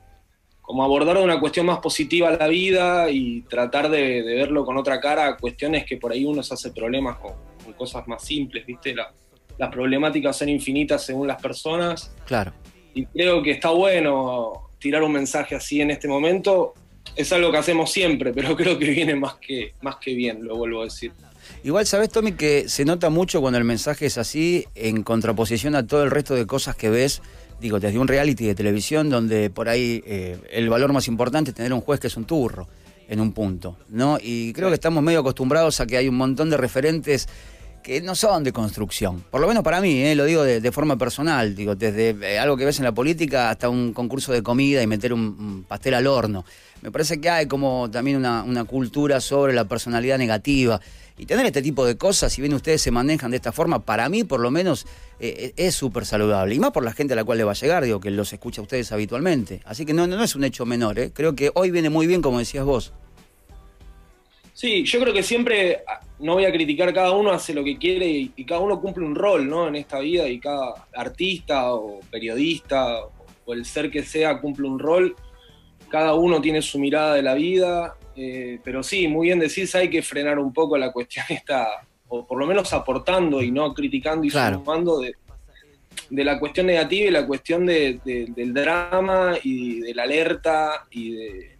como 0.66 0.82
abordar 0.82 1.16
una 1.18 1.38
cuestión 1.38 1.66
más 1.66 1.78
positiva 1.78 2.28
la 2.32 2.48
vida 2.48 3.08
y 3.08 3.42
tratar 3.42 3.88
de, 3.88 4.22
verlo 4.22 4.64
con 4.64 4.76
otra 4.76 5.00
cara, 5.00 5.36
cuestiones 5.36 5.86
que 5.86 5.96
por 5.96 6.10
ahí 6.10 6.24
uno 6.24 6.42
se 6.42 6.54
hace 6.54 6.72
problemas 6.72 7.18
con, 7.18 7.34
cosas 7.76 8.06
más 8.08 8.22
simples, 8.24 8.64
¿viste? 8.64 8.94
las 8.94 9.70
problemáticas 9.70 10.36
son 10.36 10.48
infinitas 10.48 11.04
según 11.04 11.26
las 11.26 11.40
personas. 11.40 12.14
Claro. 12.26 12.52
Y 12.94 13.04
creo 13.06 13.42
que 13.42 13.50
está 13.50 13.70
bueno 13.70 14.70
tirar 14.78 15.02
un 15.02 15.12
mensaje 15.12 15.54
así 15.54 15.80
en 15.80 15.90
este 15.90 16.08
momento. 16.08 16.74
Es 17.14 17.32
algo 17.32 17.50
que 17.52 17.58
hacemos 17.58 17.90
siempre, 17.90 18.32
pero 18.32 18.56
creo 18.56 18.78
que 18.78 18.90
viene 18.90 19.14
más 19.14 19.34
que, 19.34 19.74
más 19.82 19.96
que 19.96 20.14
bien, 20.14 20.44
lo 20.44 20.56
vuelvo 20.56 20.82
a 20.82 20.84
decir. 20.84 21.12
Igual, 21.62 21.86
¿sabes, 21.86 22.10
Tommy, 22.10 22.32
que 22.32 22.68
se 22.68 22.84
nota 22.84 23.10
mucho 23.10 23.40
cuando 23.40 23.58
el 23.58 23.64
mensaje 23.64 24.06
es 24.06 24.18
así, 24.18 24.66
en 24.74 25.02
contraposición 25.02 25.74
a 25.74 25.86
todo 25.86 26.02
el 26.02 26.10
resto 26.10 26.34
de 26.34 26.46
cosas 26.46 26.76
que 26.76 26.90
ves 26.90 27.22
digo, 27.60 27.80
desde 27.80 27.98
un 27.98 28.08
reality 28.08 28.46
de 28.46 28.54
televisión 28.54 29.08
donde 29.10 29.50
por 29.50 29.68
ahí 29.68 30.02
eh, 30.06 30.38
el 30.50 30.68
valor 30.68 30.92
más 30.92 31.08
importante 31.08 31.50
es 31.50 31.56
tener 31.56 31.72
un 31.72 31.80
juez 31.80 32.00
que 32.00 32.06
es 32.06 32.16
un 32.16 32.24
turro 32.24 32.68
en 33.08 33.20
un 33.20 33.32
punto, 33.32 33.76
¿no? 33.88 34.18
Y 34.20 34.52
creo 34.52 34.68
que 34.68 34.74
estamos 34.74 35.02
medio 35.02 35.20
acostumbrados 35.20 35.80
a 35.80 35.86
que 35.86 35.96
hay 35.96 36.08
un 36.08 36.16
montón 36.16 36.50
de 36.50 36.56
referentes 36.56 37.28
que 37.82 38.00
no 38.00 38.16
son 38.16 38.42
de 38.42 38.52
construcción, 38.52 39.22
por 39.30 39.40
lo 39.40 39.46
menos 39.46 39.62
para 39.62 39.80
mí, 39.80 40.02
¿eh? 40.02 40.16
lo 40.16 40.24
digo 40.24 40.42
de, 40.42 40.72
forma 40.72 40.98
personal, 40.98 41.54
digo, 41.54 41.76
desde 41.76 42.16
eh, 42.20 42.36
algo 42.36 42.56
que 42.56 42.64
ves 42.64 42.80
en 42.80 42.84
la 42.84 42.90
política 42.90 43.48
hasta 43.48 43.68
un 43.68 43.92
concurso 43.92 44.32
de 44.32 44.42
comida 44.42 44.82
y 44.82 44.88
meter 44.88 45.12
un, 45.12 45.64
pastel 45.68 45.94
al 45.94 46.08
horno. 46.08 46.44
Me 46.82 46.90
parece 46.90 47.20
que 47.20 47.30
hay 47.30 47.46
como 47.46 47.88
también 47.88 48.16
una, 48.16 48.42
una 48.42 48.64
cultura 48.64 49.20
sobre 49.20 49.52
la 49.52 49.66
personalidad 49.66 50.18
negativa. 50.18 50.80
Y 51.18 51.24
tener 51.24 51.46
este 51.46 51.62
tipo 51.62 51.86
de 51.86 51.96
cosas, 51.96 52.32
si 52.32 52.42
bien 52.42 52.52
ustedes 52.52 52.82
se 52.82 52.90
manejan 52.90 53.30
de 53.30 53.38
esta 53.38 53.52
forma, 53.52 53.84
para 53.84 54.08
mí 54.08 54.24
por 54.24 54.40
lo 54.40 54.50
menos 54.50 54.86
eh, 55.18 55.52
es 55.56 55.74
súper 55.74 56.04
saludable. 56.04 56.54
Y 56.54 56.58
más 56.58 56.72
por 56.72 56.84
la 56.84 56.92
gente 56.92 57.14
a 57.14 57.16
la 57.16 57.24
cual 57.24 57.38
le 57.38 57.44
va 57.44 57.52
a 57.52 57.54
llegar, 57.54 57.84
digo, 57.84 58.00
que 58.00 58.10
los 58.10 58.32
escucha 58.32 58.60
a 58.60 58.64
ustedes 58.64 58.92
habitualmente. 58.92 59.62
Así 59.64 59.86
que 59.86 59.94
no, 59.94 60.06
no, 60.06 60.22
es 60.22 60.34
un 60.36 60.44
hecho 60.44 60.66
menor, 60.66 60.98
¿eh? 60.98 61.10
creo 61.14 61.34
que 61.34 61.50
hoy 61.54 61.70
viene 61.70 61.88
muy 61.88 62.06
bien, 62.06 62.20
como 62.20 62.38
decías 62.38 62.64
vos. 62.64 62.92
Sí, 64.52 64.84
yo 64.84 65.00
creo 65.00 65.12
que 65.12 65.22
siempre, 65.22 65.82
no 66.18 66.34
voy 66.34 66.44
a 66.46 66.52
criticar, 66.52 66.92
cada 66.92 67.12
uno 67.12 67.30
hace 67.30 67.52
lo 67.52 67.62
que 67.62 67.78
quiere 67.78 68.08
y, 68.08 68.44
cada 68.44 68.60
uno 68.60 68.80
cumple 68.80 69.04
un 69.04 69.14
rol 69.14 69.48
¿no? 69.48 69.68
en 69.68 69.76
esta 69.76 69.98
vida 70.00 70.28
y 70.28 70.38
cada 70.38 70.86
artista 70.94 71.72
o 71.74 72.00
periodista 72.10 73.00
o 73.44 73.52
el 73.52 73.64
ser 73.64 73.90
que 73.90 74.02
sea 74.02 74.40
cumple 74.40 74.66
un 74.66 74.78
rol. 74.78 75.16
Cada 75.88 76.14
uno 76.14 76.40
tiene 76.40 76.62
su 76.62 76.78
mirada 76.78 77.14
de 77.14 77.22
la 77.22 77.34
vida 77.34 77.96
eh, 78.16 78.58
pero 78.64 78.82
sí, 78.82 79.06
muy 79.08 79.26
bien 79.26 79.38
decís, 79.38 79.74
hay 79.74 79.90
que 79.90 80.02
frenar 80.02 80.38
un 80.38 80.52
poco 80.52 80.78
la 80.78 80.90
cuestión 80.92 81.26
esta, 81.30 81.68
o 82.08 82.26
por 82.26 82.38
lo 82.38 82.46
menos 82.46 82.72
aportando 82.72 83.42
y 83.42 83.50
no 83.50 83.74
criticando 83.74 84.24
y 84.24 84.30
sumando 84.30 85.00
de, 85.00 85.14
la 86.10 86.38
cuestión 86.38 86.66
negativa 86.66 87.08
y 87.08 87.10
la 87.10 87.26
cuestión 87.26 87.66
del 87.66 88.52
drama 88.54 89.34
y 89.42 89.80
de 89.80 89.94
la 89.94 90.04
alerta 90.04 90.86
y 90.90 91.10
de, 91.12 91.56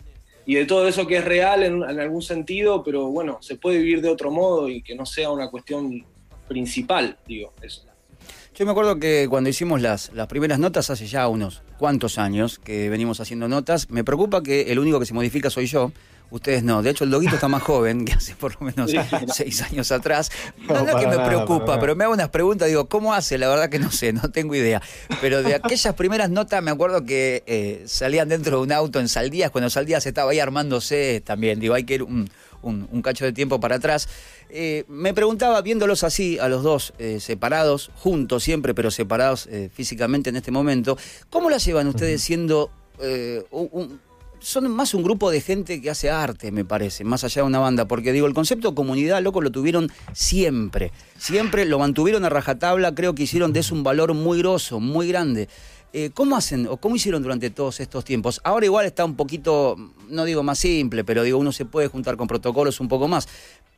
y 0.47 0.55
de 0.55 0.65
todo 0.65 0.87
eso 0.87 1.07
que 1.07 1.17
es 1.17 1.25
real 1.25 1.65
en, 1.65 1.83
algún 1.83 2.23
sentido, 2.23 2.83
pero 2.83 3.07
bueno, 3.07 3.39
se 3.41 3.57
puede 3.57 3.79
vivir 3.79 4.01
de 4.01 4.09
otro 4.09 4.31
modo 4.31 4.69
y 4.69 4.81
que 4.81 4.95
no 4.95 5.05
sea 5.05 5.31
una 5.31 5.51
cuestión 5.51 6.05
principal, 6.47 7.19
digo, 7.27 7.53
eso. 7.61 7.83
Yo 8.55 8.65
me 8.65 8.71
acuerdo 8.71 8.99
que 8.99 9.27
cuando 9.29 9.51
hicimos 9.51 9.83
las, 9.83 10.13
las 10.15 10.29
primeras 10.29 10.59
notas 10.59 10.89
hace 10.89 11.07
ya 11.07 11.29
unos 11.29 11.63
cuantos 11.79 12.17
años 12.17 12.59
que 12.59 12.89
venimos 12.89 13.21
haciendo 13.21 13.49
notas, 13.49 13.91
me 13.91 14.05
preocupa 14.05 14.43
que 14.43 14.73
el 14.73 14.79
único 14.79 14.99
que 14.99 15.05
se 15.05 15.13
modifica 15.13 15.51
soy 15.51 15.67
yo, 15.67 15.93
Ustedes 16.31 16.65
no. 16.65 16.83
De 16.83 16.91
hecho, 16.91 17.05
el 17.05 17.11
Doguito 17.11 17.37
está 17.37 17.47
más 17.47 17.63
joven 17.63 18.05
que 18.05 18.13
hace 18.13 18.35
por 18.35 18.61
lo 18.61 18.67
menos 18.67 18.91
seis 19.33 19.63
años 19.63 19.93
atrás. 19.93 20.31
No, 20.69 20.77
es 20.77 20.95
que 20.97 21.07
me 21.07 21.19
preocupa, 21.19 21.79
pero 21.79 21.95
me 21.95 22.05
hago 22.05 22.15
unas 22.15 22.31
preguntas. 22.31 22.69
Digo, 22.69 22.89
¿cómo 22.89 23.15
hace? 23.15 23.39
La 23.39 23.49
verdad 23.49 23.69
que 23.69 23.79
no 23.79 23.93
sé, 23.93 24.13
no 24.13 24.31
tengo 24.31 24.55
idea. 24.55 24.83
Pero 25.21 25.43
de 25.43 25.55
aquellas 25.55 25.95
primeras 25.95 26.31
notas 26.31 26.63
me 26.63 26.71
acuerdo 26.71 27.05
que 27.05 27.45
eh, 27.47 27.85
salían 27.87 28.29
dentro 28.29 28.59
de 28.59 28.63
un 28.65 28.73
auto 28.73 28.99
en 28.99 29.09
Saldías, 29.09 29.51
cuando 29.51 29.71
Saldías 29.71 30.05
estaba 30.07 30.33
ahí 30.33 30.41
armándose 30.41 31.23
también. 31.25 31.61
Digo, 31.61 31.75
hay 31.75 31.85
que 31.85 31.95
ir 31.95 32.03
un, 32.03 32.29
cacho 33.03 33.25
de 33.25 33.33
tiempo 33.33 33.61
para 33.61 33.77
atrás. 33.77 34.09
Eh, 34.51 34.85
me 34.89 35.15
preguntaba, 35.15 35.61
viéndolos 35.63 36.03
así, 36.03 36.41
a 36.41 36.49
los 36.49 36.65
dos, 36.65 36.93
eh, 36.99 37.21
separados, 37.21 37.93
juntos 37.95 38.43
siempre, 38.43 38.75
pero 38.75 38.91
separados 38.91 39.49
físicamente 39.73 40.31
en 40.31 40.37
este 40.37 40.51
momento, 40.51 40.99
¿cómo 41.31 41.51
la 41.51 41.59
llevan 41.59 41.87
ustedes 41.87 42.21
siendo 42.21 42.71
un 43.51 44.01
son 44.41 44.71
más 44.71 44.95
un 44.95 45.03
grupo 45.03 45.31
de 45.31 45.41
gente 45.41 45.81
que 45.81 45.91
hace 45.91 46.11
arte, 46.11 46.53
me 46.53 46.65
parece, 46.65 47.05
más 47.05 47.25
allá 47.25 47.43
de 47.43 47.49
una 47.49 47.59
banda, 47.59 47.87
porque 47.89 48.13
digo, 48.13 48.27
el 48.27 48.35
concepto 48.35 48.75
comunidad, 48.75 49.23
loco, 49.23 49.41
lo 49.41 49.51
tuvieron 49.51 49.91
siempre, 50.13 50.93
siempre 51.19 51.65
lo 51.65 51.79
mantuvieron 51.79 52.25
a 52.25 52.29
rajatabla, 52.29 52.95
creo 52.95 53.15
que 53.15 53.25
hicieron 53.25 53.53
de 53.53 53.61
eso 53.61 53.75
un 53.75 53.83
valor 53.83 54.15
muy 54.15 54.39
grosso, 54.39 54.81
muy 54.81 55.09
grande. 55.09 55.49
Eh, 55.93 56.11
¿Cómo 56.13 56.37
hacen 56.37 56.67
o 56.67 56.77
cómo 56.77 56.97
hicieron 56.97 57.23
durante 57.23 57.49
todos 57.51 57.81
estos 57.81 58.05
tiempos? 58.05 58.41
Ahora 58.45 58.67
igual 58.67 58.85
está 58.85 59.05
un 59.05 59.17
poquito, 59.17 59.77
no 60.09 60.25
digo 60.25 60.43
más 60.43 60.59
simple, 60.59 61.05
pero 61.05 61.23
digo, 61.23 61.39
uno 61.39 61.53
se 61.53 61.65
puede 61.65 61.89
juntar 61.89 62.17
con 62.17 62.27
protocolos 62.27 62.81
un 62.81 62.89
poco 62.89 63.09
más, 63.09 63.29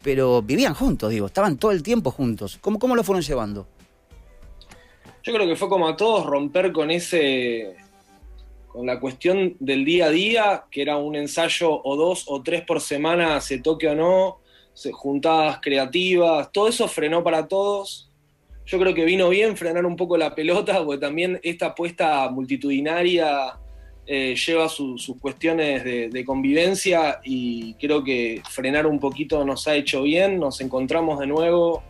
pero 0.03 0.43
vivían 0.43 0.75
juntos, 0.75 1.11
digo, 1.11 1.27
estaban 1.27 1.59
todo 1.59 1.71
el 1.71 1.83
tiempo 1.83 2.11
juntos. 2.11 2.59
¿Cómo, 2.61 2.79
cómo 2.79 2.97
lo 2.97 3.05
fueron 3.05 3.23
llevando? 3.23 3.69
Yo 5.23 5.33
creo 5.33 5.47
que 5.47 5.57
fue 5.57 5.69
como 5.69 5.87
a 5.87 5.97
todos 5.97 6.25
romper 6.27 6.73
con 6.73 6.91
ese 6.91 7.77
con 8.69 8.87
la 8.87 9.01
cuestión 9.01 9.57
del 9.59 9.85
día 9.85 10.07
a 10.07 10.11
día, 10.11 10.65
que 10.71 10.83
era 10.83 10.97
un 10.97 11.17
ensayo 11.17 11.83
o 11.83 11.97
dos 11.97 12.25
o 12.29 12.43
tres 12.43 12.63
por 12.63 12.81
semana, 12.81 13.41
se 13.41 13.59
toque 13.59 13.89
o 13.89 13.95
no, 13.95 14.39
juntadas 14.93 15.59
creativas, 15.61 16.51
todo 16.53 16.69
eso 16.69 16.87
frenó 16.87 17.25
para 17.25 17.49
todos. 17.49 18.11
Yo 18.67 18.79
creo 18.79 18.95
que 18.95 19.05
vino 19.05 19.29
bien 19.31 19.57
frenar 19.57 19.87
un 19.87 19.97
poco 19.97 20.17
la 20.17 20.35
pelota, 20.35 20.85
porque 20.85 21.01
también 21.01 21.41
esta 21.43 21.67
apuesta 21.69 22.29
multitudinaria 22.31 23.59
eh, 24.07 24.35
lleva 24.37 24.69
sus 24.69 25.13
cuestiones 25.21 25.85
de, 25.85 26.25
convivencia 26.25 27.21
y 27.25 27.75
creo 27.75 28.05
que 28.05 28.43
frenar 28.49 28.87
un 28.87 28.99
poquito 28.99 29.45
nos 29.45 29.69
ha 29.69 29.75
hecho 29.75 30.03
bien, 30.03 30.39
nos 30.39 30.61
encontramos 30.61 31.19
de 31.19 31.27
nuevo 31.27 31.83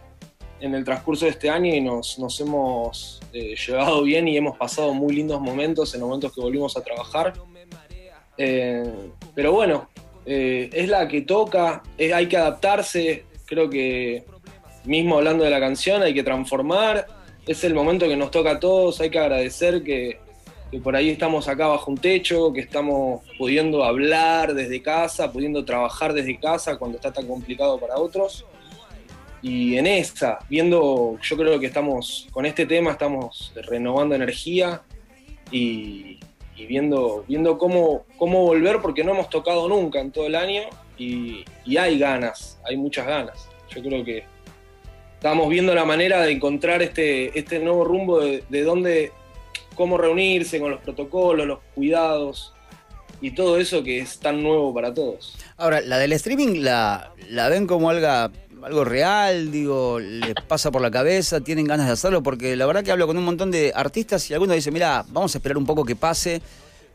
en 0.60 0.74
el 0.74 0.84
transcurso 0.84 1.24
de 1.24 1.32
este 1.32 1.50
año 1.50 1.74
y 1.74 1.80
nos, 1.80 2.18
nos 2.18 2.40
hemos 2.40 3.20
eh, 3.32 3.54
llevado 3.54 4.02
bien 4.02 4.26
y 4.28 4.36
hemos 4.36 4.56
pasado 4.56 4.94
muy 4.94 5.14
lindos 5.14 5.40
momentos 5.40 5.94
en 5.94 6.00
los 6.00 6.08
momentos 6.08 6.34
que 6.34 6.40
volvimos 6.40 6.76
a 6.76 6.82
trabajar. 6.82 7.34
Eh, 8.36 9.10
pero 9.34 9.52
bueno, 9.52 9.88
eh, 10.26 10.70
es 10.72 10.88
la 10.88 11.08
que 11.08 11.22
toca, 11.22 11.82
hay 11.98 12.26
que 12.26 12.36
adaptarse, 12.36 13.24
creo 13.46 13.68
que 13.68 14.24
mismo 14.84 15.16
hablando 15.16 15.44
de 15.44 15.50
la 15.50 15.60
canción 15.60 16.02
hay 16.02 16.14
que 16.14 16.22
transformar, 16.22 17.06
es 17.46 17.64
el 17.64 17.74
momento 17.74 18.06
que 18.06 18.16
nos 18.16 18.30
toca 18.30 18.52
a 18.52 18.60
todos, 18.60 19.00
hay 19.00 19.10
que 19.10 19.18
agradecer 19.18 19.82
que, 19.82 20.20
que 20.70 20.78
por 20.78 20.94
ahí 20.94 21.10
estamos 21.10 21.48
acá 21.48 21.66
bajo 21.66 21.90
un 21.90 21.98
techo, 21.98 22.52
que 22.52 22.60
estamos 22.60 23.22
pudiendo 23.38 23.84
hablar 23.84 24.54
desde 24.54 24.82
casa, 24.82 25.32
pudiendo 25.32 25.64
trabajar 25.64 26.12
desde 26.12 26.38
casa 26.38 26.78
cuando 26.78 26.96
está 26.96 27.12
tan 27.12 27.26
complicado 27.26 27.78
para 27.78 27.96
otros. 27.96 28.44
Y 29.42 29.76
en 29.76 29.86
esa, 29.86 30.38
viendo, 30.48 31.18
yo 31.22 31.36
creo 31.36 31.60
que 31.60 31.66
estamos, 31.66 32.26
con 32.32 32.44
este 32.44 32.66
tema 32.66 32.92
estamos 32.92 33.52
renovando 33.54 34.14
energía 34.14 34.82
y, 35.50 36.18
viendo, 36.56 37.24
viendo 37.28 37.56
cómo, 37.56 38.04
cómo 38.16 38.42
volver, 38.42 38.80
porque 38.82 39.04
no 39.04 39.12
hemos 39.12 39.30
tocado 39.30 39.68
nunca 39.68 40.00
en 40.00 40.10
todo 40.10 40.26
el 40.26 40.34
año 40.34 40.62
y, 40.96 41.44
hay 41.78 41.98
ganas, 41.98 42.58
hay 42.64 42.76
muchas 42.76 43.06
ganas. 43.06 43.48
Yo 43.74 43.82
creo 43.82 44.04
que 44.04 44.24
estamos 45.14 45.48
viendo 45.48 45.74
la 45.74 45.84
manera 45.84 46.22
de 46.22 46.32
encontrar 46.32 46.82
este, 46.82 47.38
este 47.38 47.60
nuevo 47.60 47.84
rumbo 47.84 48.20
de, 48.20 48.42
de 48.48 48.62
dónde, 48.62 49.12
cómo 49.74 49.98
reunirse 49.98 50.58
con 50.58 50.72
los 50.72 50.80
protocolos, 50.80 51.46
los 51.46 51.60
cuidados 51.74 52.52
y 53.20 53.32
todo 53.32 53.58
eso 53.58 53.82
que 53.82 53.98
es 53.98 54.18
tan 54.18 54.42
nuevo 54.42 54.72
para 54.74 54.92
todos. 54.92 55.36
Ahora, 55.56 55.80
la 55.80 55.98
del 55.98 56.12
streaming 56.12 56.62
la, 56.62 57.12
la 57.28 57.48
ven 57.48 57.66
como 57.66 57.90
algo 57.90 58.32
algo 58.62 58.84
real, 58.84 59.50
digo, 59.50 59.98
les 60.00 60.34
pasa 60.46 60.70
por 60.70 60.82
la 60.82 60.90
cabeza, 60.90 61.40
tienen 61.40 61.66
ganas 61.66 61.86
de 61.86 61.92
hacerlo, 61.92 62.22
porque 62.22 62.56
la 62.56 62.66
verdad 62.66 62.82
que 62.82 62.92
hablo 62.92 63.06
con 63.06 63.16
un 63.16 63.24
montón 63.24 63.50
de 63.50 63.72
artistas 63.74 64.28
y 64.30 64.34
algunos 64.34 64.56
dicen, 64.56 64.72
mira, 64.72 65.04
vamos 65.08 65.34
a 65.34 65.38
esperar 65.38 65.58
un 65.58 65.66
poco 65.66 65.84
que 65.84 65.96
pase, 65.96 66.42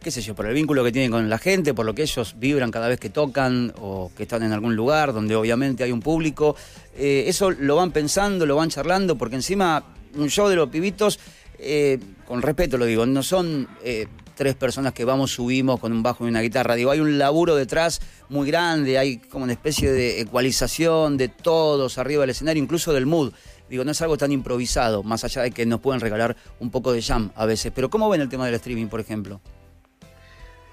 qué 0.01 0.11
sé 0.11 0.21
yo, 0.21 0.35
por 0.35 0.45
el 0.45 0.53
vínculo 0.53 0.83
que 0.83 0.91
tienen 0.91 1.11
con 1.11 1.29
la 1.29 1.37
gente, 1.37 1.73
por 1.73 1.85
lo 1.85 1.95
que 1.95 2.03
ellos 2.03 2.35
vibran 2.37 2.71
cada 2.71 2.87
vez 2.87 2.99
que 2.99 3.09
tocan 3.09 3.73
o 3.79 4.11
que 4.15 4.23
están 4.23 4.43
en 4.43 4.51
algún 4.51 4.75
lugar 4.75 5.13
donde 5.13 5.35
obviamente 5.35 5.83
hay 5.83 5.91
un 5.91 6.01
público. 6.01 6.55
Eh, 6.95 7.25
eso 7.27 7.51
lo 7.51 7.75
van 7.77 7.91
pensando, 7.91 8.45
lo 8.45 8.55
van 8.55 8.69
charlando, 8.69 9.17
porque 9.17 9.35
encima 9.35 9.83
un 10.15 10.29
show 10.29 10.49
de 10.49 10.55
los 10.55 10.69
pibitos, 10.69 11.19
eh, 11.57 11.99
con 12.27 12.41
respeto 12.41 12.77
lo 12.77 12.85
digo, 12.85 13.05
no 13.05 13.23
son... 13.23 13.67
Eh, 13.83 14.07
tres 14.35 14.55
personas 14.55 14.93
que 14.93 15.05
vamos, 15.05 15.31
subimos 15.31 15.79
con 15.79 15.91
un 15.91 16.03
bajo 16.03 16.25
y 16.25 16.29
una 16.29 16.41
guitarra. 16.41 16.75
Digo, 16.75 16.91
hay 16.91 16.99
un 16.99 17.17
laburo 17.17 17.55
detrás 17.55 18.01
muy 18.29 18.47
grande, 18.47 18.97
hay 18.97 19.17
como 19.17 19.43
una 19.43 19.53
especie 19.53 19.91
de 19.91 20.21
ecualización 20.21 21.17
de 21.17 21.29
todos 21.29 21.97
arriba 21.97 22.21
del 22.21 22.31
escenario, 22.31 22.61
incluso 22.61 22.93
del 22.93 23.05
mood. 23.05 23.33
Digo, 23.69 23.83
no 23.83 23.91
es 23.91 24.01
algo 24.01 24.17
tan 24.17 24.31
improvisado, 24.31 25.03
más 25.03 25.23
allá 25.23 25.43
de 25.43 25.51
que 25.51 25.65
nos 25.65 25.79
pueden 25.79 26.01
regalar 26.01 26.35
un 26.59 26.69
poco 26.69 26.91
de 26.91 27.01
jam 27.01 27.31
a 27.35 27.45
veces. 27.45 27.71
Pero 27.73 27.89
¿cómo 27.89 28.09
ven 28.09 28.21
el 28.21 28.29
tema 28.29 28.45
del 28.45 28.55
streaming, 28.55 28.87
por 28.87 28.99
ejemplo? 28.99 29.41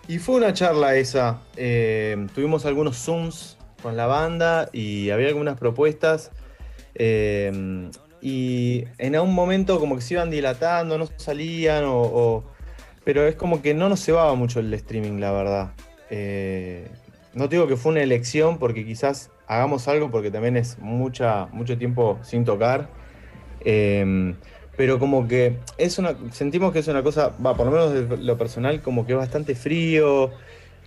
Y 0.09 0.19
fue 0.19 0.37
una 0.37 0.53
charla 0.53 0.97
esa. 0.97 1.41
Eh, 1.57 2.27
tuvimos 2.35 2.67
algunos 2.67 2.97
Zooms 2.99 3.57
con 3.83 3.97
la 3.97 4.07
banda 4.07 4.69
y 4.73 5.11
había 5.11 5.29
algunas 5.29 5.59
propuestas. 5.59 6.31
Eh, 6.95 7.91
y 8.21 8.85
en 8.99 9.15
algún 9.15 9.35
momento 9.35 9.79
como 9.79 9.97
que 9.97 10.03
se 10.03 10.15
iban 10.15 10.31
dilatando, 10.31 10.99
no 10.99 11.09
salían 11.17 11.85
o 11.87 12.45
pero 13.05 13.27
es 13.27 13.35
como 13.35 13.63
que 13.63 13.75
no 13.75 13.89
nos 13.89 14.05
cebaba 14.05 14.35
mucho 14.35 14.61
el 14.61 14.73
streaming, 14.75 15.21
la 15.21 15.33
verdad. 15.33 15.73
Eh, 16.11 16.89
no 17.35 17.49
digo 17.49 17.67
que 17.69 17.77
fue 17.77 17.93
una 17.93 18.03
elección 18.03 18.59
porque 18.59 18.85
quizás 18.85 19.31
hagamos 19.47 19.89
algo 19.89 20.11
porque 20.11 20.31
también 20.31 20.57
es 20.57 20.79
mucha, 20.79 21.47
mucho 21.47 21.79
tiempo 21.79 22.19
sin 22.23 22.45
tocar. 22.45 22.89
Em, 23.65 24.35
pero 24.77 24.99
como 24.99 25.29
que 25.29 25.59
es 25.79 25.99
una, 25.99 26.17
sentimos 26.33 26.73
que 26.73 26.81
es 26.81 26.89
una 26.89 27.03
cosa, 27.03 27.33
va, 27.45 27.57
por 27.57 27.67
lo 27.67 27.73
menos 27.73 27.93
de 27.93 28.17
lo 28.17 28.39
personal, 28.39 28.81
como 28.81 29.07
que 29.07 29.13
es 29.13 29.19
bastante 29.19 29.55
frío 29.55 30.31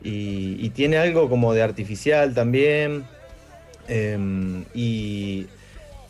y, 0.01 0.69
tiene 0.71 0.97
algo 0.97 1.29
como 1.29 1.53
de 1.53 1.61
artificial 1.61 2.33
también. 2.33 3.05
Em, 3.87 4.65
y 4.73 5.47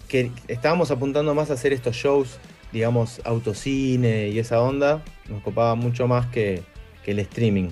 que 0.08 0.32
estábamos 0.48 0.92
apuntando 0.92 1.34
más 1.34 1.50
a 1.50 1.54
hacer 1.54 1.74
estos 1.74 1.96
shows 1.96 2.38
digamos, 2.74 3.22
autocine 3.24 4.30
y 4.30 4.40
esa 4.40 4.62
onda, 4.62 5.04
nos 5.30 5.42
copaba 5.44 5.76
mucho 5.76 6.08
más 6.08 6.26
que, 6.26 6.64
el 7.06 7.20
streaming. 7.20 7.70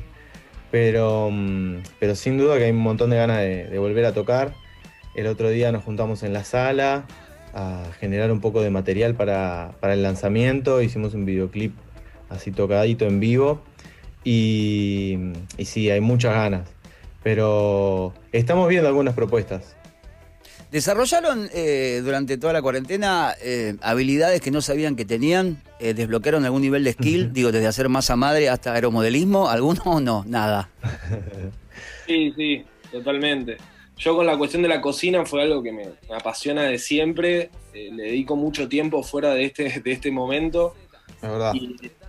Pero, 0.69 1.29
mm, 1.31 1.77
pero 1.99 2.15
sin 2.15 2.37
duda 2.37 2.57
que 2.57 2.65
hay 2.65 2.71
un 2.71 2.77
montón 2.77 3.09
de 3.09 3.17
ganas 3.17 3.39
de, 3.39 3.77
volver 3.79 4.05
a 4.05 4.13
tocar. 4.13 4.53
El 5.15 5.27
otro 5.27 5.49
día 5.49 5.71
nos 5.71 5.83
juntamos 5.83 6.23
en 6.23 6.33
la 6.33 6.43
sala 6.43 7.05
a 7.53 7.83
generar 7.99 8.31
un 8.31 8.39
poco 8.39 8.61
de 8.61 8.69
material 8.69 9.15
para, 9.15 9.73
el 9.81 10.03
lanzamiento. 10.03 10.81
Hicimos 10.81 11.13
un 11.13 11.25
videoclip 11.25 11.73
así 12.29 12.51
tocadito 12.51 13.05
en 13.05 13.19
vivo. 13.19 13.61
Y 14.23 15.17
sí, 15.59 15.89
hay 15.89 15.99
muchas 15.99 16.33
ganas. 16.33 16.69
Pero 17.23 18.13
estamos 18.31 18.69
viendo 18.69 18.87
algunas 18.87 19.15
propuestas. 19.15 19.75
¿Desarrollaron 20.71 21.49
eh, 21.53 21.99
durante 22.01 22.37
toda 22.37 22.53
la 22.53 22.61
cuarentena 22.61 23.35
eh, 23.41 23.75
habilidades 23.81 24.39
que 24.39 24.51
no 24.51 24.61
sabían 24.61 24.95
que 24.95 25.03
tenían? 25.03 25.61
Eh, 25.81 25.93
¿Desbloquearon 25.93 26.45
algún 26.45 26.61
nivel 26.61 26.85
de 26.85 26.93
skill? 26.93 27.33
Digo, 27.33 27.51
desde 27.51 27.67
hacer 27.67 27.89
masa 27.89 28.15
madre 28.15 28.47
hasta 28.47 28.73
aeromodelismo. 28.73 29.49
¿Alguno 29.49 29.81
o 29.85 29.99
no? 29.99 30.23
Nada. 30.27 30.69
Sí, 32.07 32.33
sí, 32.35 32.65
totalmente. 32.91 33.55
Yo 33.95 34.17
con 34.17 34.25
la 34.25 34.37
cuestión 34.37 34.61
de 34.63 34.67
la 34.67 34.81
cocina 34.81 35.25
fue 35.25 35.43
algo 35.43 35.63
que 35.63 35.71
me, 35.71 35.87
apasiona 36.13 36.63
de 36.63 36.77
siempre. 36.77 37.49
le 37.73 38.03
dedico 38.03 38.35
mucho 38.35 38.67
tiempo 38.67 39.01
fuera 39.01 39.29
de 39.33 39.45
este, 39.45 39.79
de 39.79 39.91
este 39.93 40.11
momento. 40.11 40.75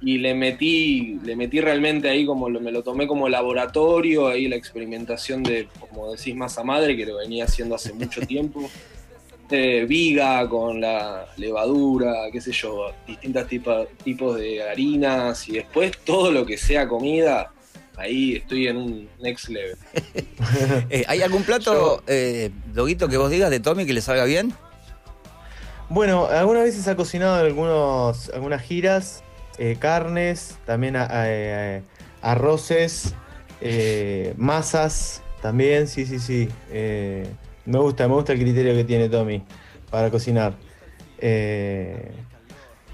Y, 0.00 0.18
le 0.18 0.34
metí, 0.34 1.18
le 1.22 1.36
metí 1.36 1.60
realmente 1.60 2.08
ahí 2.08 2.24
como 2.24 2.48
me 2.48 2.72
lo 2.72 2.82
tomé 2.82 3.06
como 3.06 3.28
laboratorio, 3.28 4.28
ahí 4.28 4.48
la 4.48 4.56
experimentación 4.56 5.42
de, 5.42 5.68
como 5.78 6.12
decís, 6.12 6.34
masa 6.34 6.64
madre, 6.64 6.96
que 6.96 7.06
lo 7.06 7.16
venía 7.16 7.44
haciendo 7.44 7.74
hace 7.74 7.92
mucho 7.92 8.20
tiempo. 8.26 8.70
Eh, 9.50 9.84
viga 9.86 10.48
con 10.48 10.80
la 10.80 11.26
levadura, 11.36 12.30
qué 12.32 12.40
sé 12.40 12.52
yo, 12.52 12.90
distintos 13.06 13.46
tipos 14.02 14.36
de 14.38 14.62
harinas 14.62 15.46
y 15.46 15.52
después 15.52 15.92
todo 16.04 16.32
lo 16.32 16.46
que 16.46 16.56
sea 16.56 16.88
comida, 16.88 17.52
ahí 17.96 18.36
estoy 18.36 18.68
en 18.68 18.76
un 18.78 19.08
next 19.20 19.48
level. 19.48 19.76
Eh, 20.90 21.04
¿Hay 21.06 21.22
algún 21.22 21.44
plato, 21.44 22.02
eh, 22.06 22.50
Doguito, 22.74 23.08
que 23.08 23.16
vos 23.16 23.30
digas 23.30 23.50
de 23.50 23.60
Tommy 23.60 23.86
que 23.86 23.92
le 23.92 24.02
salga 24.02 24.24
bien? 24.24 24.52
Bueno, 25.88 26.26
algunas 26.26 26.64
veces 26.64 26.88
ha 26.88 26.96
cocinado 26.96 27.34
algunos, 27.34 28.30
algunas 28.30 28.62
giras, 28.62 29.22
eh, 29.58 29.76
carnes, 29.78 30.58
también 30.64 30.96
eh, 30.96 31.82
arroces, 32.22 33.14
eh, 33.60 34.32
masas, 34.36 35.22
también, 35.42 35.86
sí, 35.86 36.06
sí, 36.06 36.18
sí. 36.18 36.48
me 37.66 37.78
gusta, 37.78 38.08
me 38.08 38.14
gusta 38.14 38.32
el 38.32 38.40
criterio 38.40 38.74
que 38.74 38.84
tiene 38.84 39.08
Tommy 39.08 39.42
para 39.90 40.10
cocinar. 40.10 40.54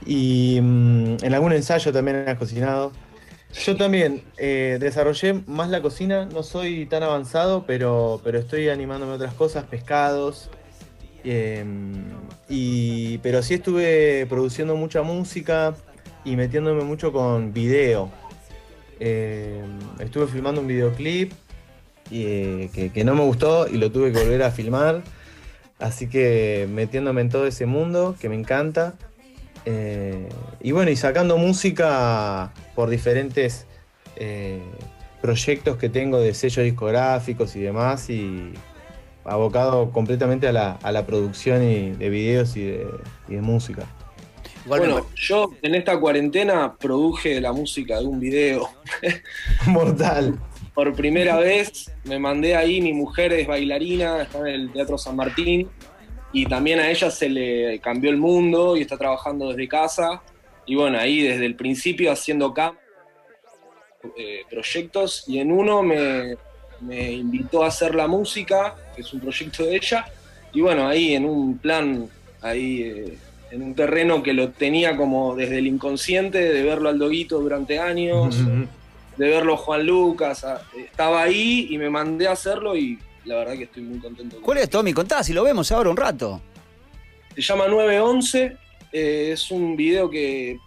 y 0.07 0.59
mm, 0.61 1.16
en 1.23 1.35
algún 1.35 1.52
ensayo 1.52 1.92
también 1.92 2.28
ha 2.28 2.37
cocinado. 2.37 2.92
Yo 3.64 3.76
también 3.76 4.25
desarrollé 4.37 5.35
más 5.47 5.71
la 5.71 5.80
cocina, 5.80 6.26
no 6.26 6.42
soy 6.42 6.87
tan 6.87 7.02
avanzado, 7.02 7.64
pero, 7.66 8.21
pero 8.25 8.38
estoy 8.38 8.68
animándome 8.68 9.12
a 9.12 9.14
otras 9.14 9.35
cosas, 9.35 9.64
pescados, 9.64 10.50
y, 12.48 13.18
pero 13.18 13.42
sí 13.42 13.54
estuve 13.54 14.26
produciendo 14.26 14.74
mucha 14.76 15.02
música 15.02 15.74
y 16.24 16.36
metiéndome 16.36 16.82
mucho 16.84 17.12
con 17.12 17.52
video. 17.52 18.10
Em, 19.00 19.78
estuve 20.00 20.26
filmando 20.26 20.60
un 20.60 20.66
videoclip 20.66 21.32
eh, 22.10 22.90
que, 22.94 23.04
no 23.04 23.14
me 23.14 23.22
gustó 23.22 23.68
y 23.68 23.76
lo 23.76 23.92
tuve 23.92 24.12
que 24.12 24.18
volver 24.18 24.42
a 24.42 24.50
filmar. 24.50 25.02
Así 25.78 26.08
que 26.08 26.66
metiéndome 26.70 27.20
en 27.20 27.28
todo 27.28 27.46
ese 27.46 27.66
mundo 27.66 28.16
que 28.18 28.28
me 28.28 28.34
encanta. 28.34 28.94
Eh, 29.64 30.28
y 30.60 30.72
bueno, 30.72 30.90
y 30.90 30.96
sacando 30.96 31.36
música 31.36 32.52
por 32.74 32.88
diferentes 32.88 33.66
eh, 34.16 34.62
proyectos 35.20 35.76
que 35.76 35.88
tengo 35.88 36.18
de 36.20 36.32
sellos 36.32 36.64
discográficos 36.64 37.54
y 37.56 37.60
demás. 37.60 38.08
Y, 38.08 38.54
abocado 39.28 39.90
completamente 39.90 40.49
a 40.49 40.52
la, 40.52 41.06
producción 41.06 41.62
y 41.62 41.90
de 41.92 42.11
videos 42.11 42.56
y 42.56 42.62
de, 42.64 43.40
música. 43.40 43.87
bueno, 44.66 45.06
yo 45.14 45.50
en 45.62 45.75
esta 45.75 45.99
cuarentena 45.99 46.75
produje 46.76 47.40
la 47.40 47.52
música 47.52 48.00
de 48.00 48.06
un 48.06 48.20
video. 48.20 48.68
Mortal. 49.66 50.38
Por 50.75 50.94
primera 50.94 51.37
vez 51.37 51.90
me 52.04 52.18
mandé 52.18 52.54
ahí, 52.54 52.80
mi 52.80 52.92
mujer 52.92 53.32
es 53.32 53.47
bailarina, 53.47 54.23
está 54.23 54.38
en 54.40 54.47
el 54.47 54.73
Teatro 54.73 54.97
San 54.97 55.16
Martín, 55.16 55.68
y 56.32 56.47
también 56.47 56.78
a 56.78 56.90
ella 56.90 57.11
se 57.11 57.28
le 57.28 57.80
cambió 57.80 58.11
el 58.11 58.16
mundo 58.16 58.76
y 58.76 58.82
está 58.82 58.97
trabajando 58.97 59.49
desde 59.49 59.66
casa. 59.66 60.23
Y 60.66 60.76
bueno, 60.76 60.99
ahí 60.99 61.23
desde 61.23 61.47
el 61.47 61.56
principio 61.56 62.12
haciendo 62.12 62.52
camp 62.52 62.78
eh, 64.16 64.42
proyectos, 64.49 65.25
y 65.26 65.38
en 65.38 65.50
uno 65.50 65.82
me, 65.82 66.37
me 66.80 67.12
invitó 67.12 67.64
a 67.64 67.68
hacer 67.68 67.94
la 67.94 68.06
música, 68.06 68.75
que 68.94 69.02
es 69.02 69.12
un 69.12 69.20
proyecto 69.20 69.64
de 69.64 69.76
ella, 69.76 70.06
y 70.52 70.61
bueno, 70.61 70.88
ahí 70.88 71.14
en 71.14 71.25
un 71.25 71.58
plan, 71.58 72.08
ahí 72.40 72.82
eh, 72.82 73.18
en 73.50 73.62
un 73.62 73.75
terreno 73.75 74.23
que 74.23 74.32
lo 74.32 74.50
tenía 74.50 74.97
como 74.97 75.35
desde 75.35 75.58
el 75.58 75.66
inconsciente, 75.66 76.38
de 76.40 76.62
verlo 76.62 76.88
al 76.88 76.99
Doguito 76.99 77.40
durante 77.40 77.78
años, 77.78 78.37
de 79.16 79.28
verlo 79.28 79.56
Juan 79.56 79.87
Lucas, 79.87 80.47
estaba 80.76 81.23
ahí 81.23 81.68
y 81.70 81.78
me 81.78 81.90
mandé 81.90 82.28
a 82.28 82.32
hacerlo 82.32 82.76
y 82.76 82.99
la 83.25 83.37
verdad 83.37 83.54
que 83.54 83.64
estoy 83.64 83.82
muy 83.82 83.99
contento. 83.99 84.40
¿Cuál 84.40 84.58
es, 84.58 84.70
Tommy? 84.70 84.92
Contá, 84.92 85.23
si 85.23 85.32
lo 85.32 85.42
vemos 85.44 85.70
ahora 85.73 85.90
un 85.90 85.97
rato. 85.97 86.40
Se 87.35 87.42
llama 87.42 87.68
911, 87.68 88.56
eh, 88.92 89.30
es 89.32 89.50
un 89.50 89.76
video 89.76 90.08
que 90.08 90.58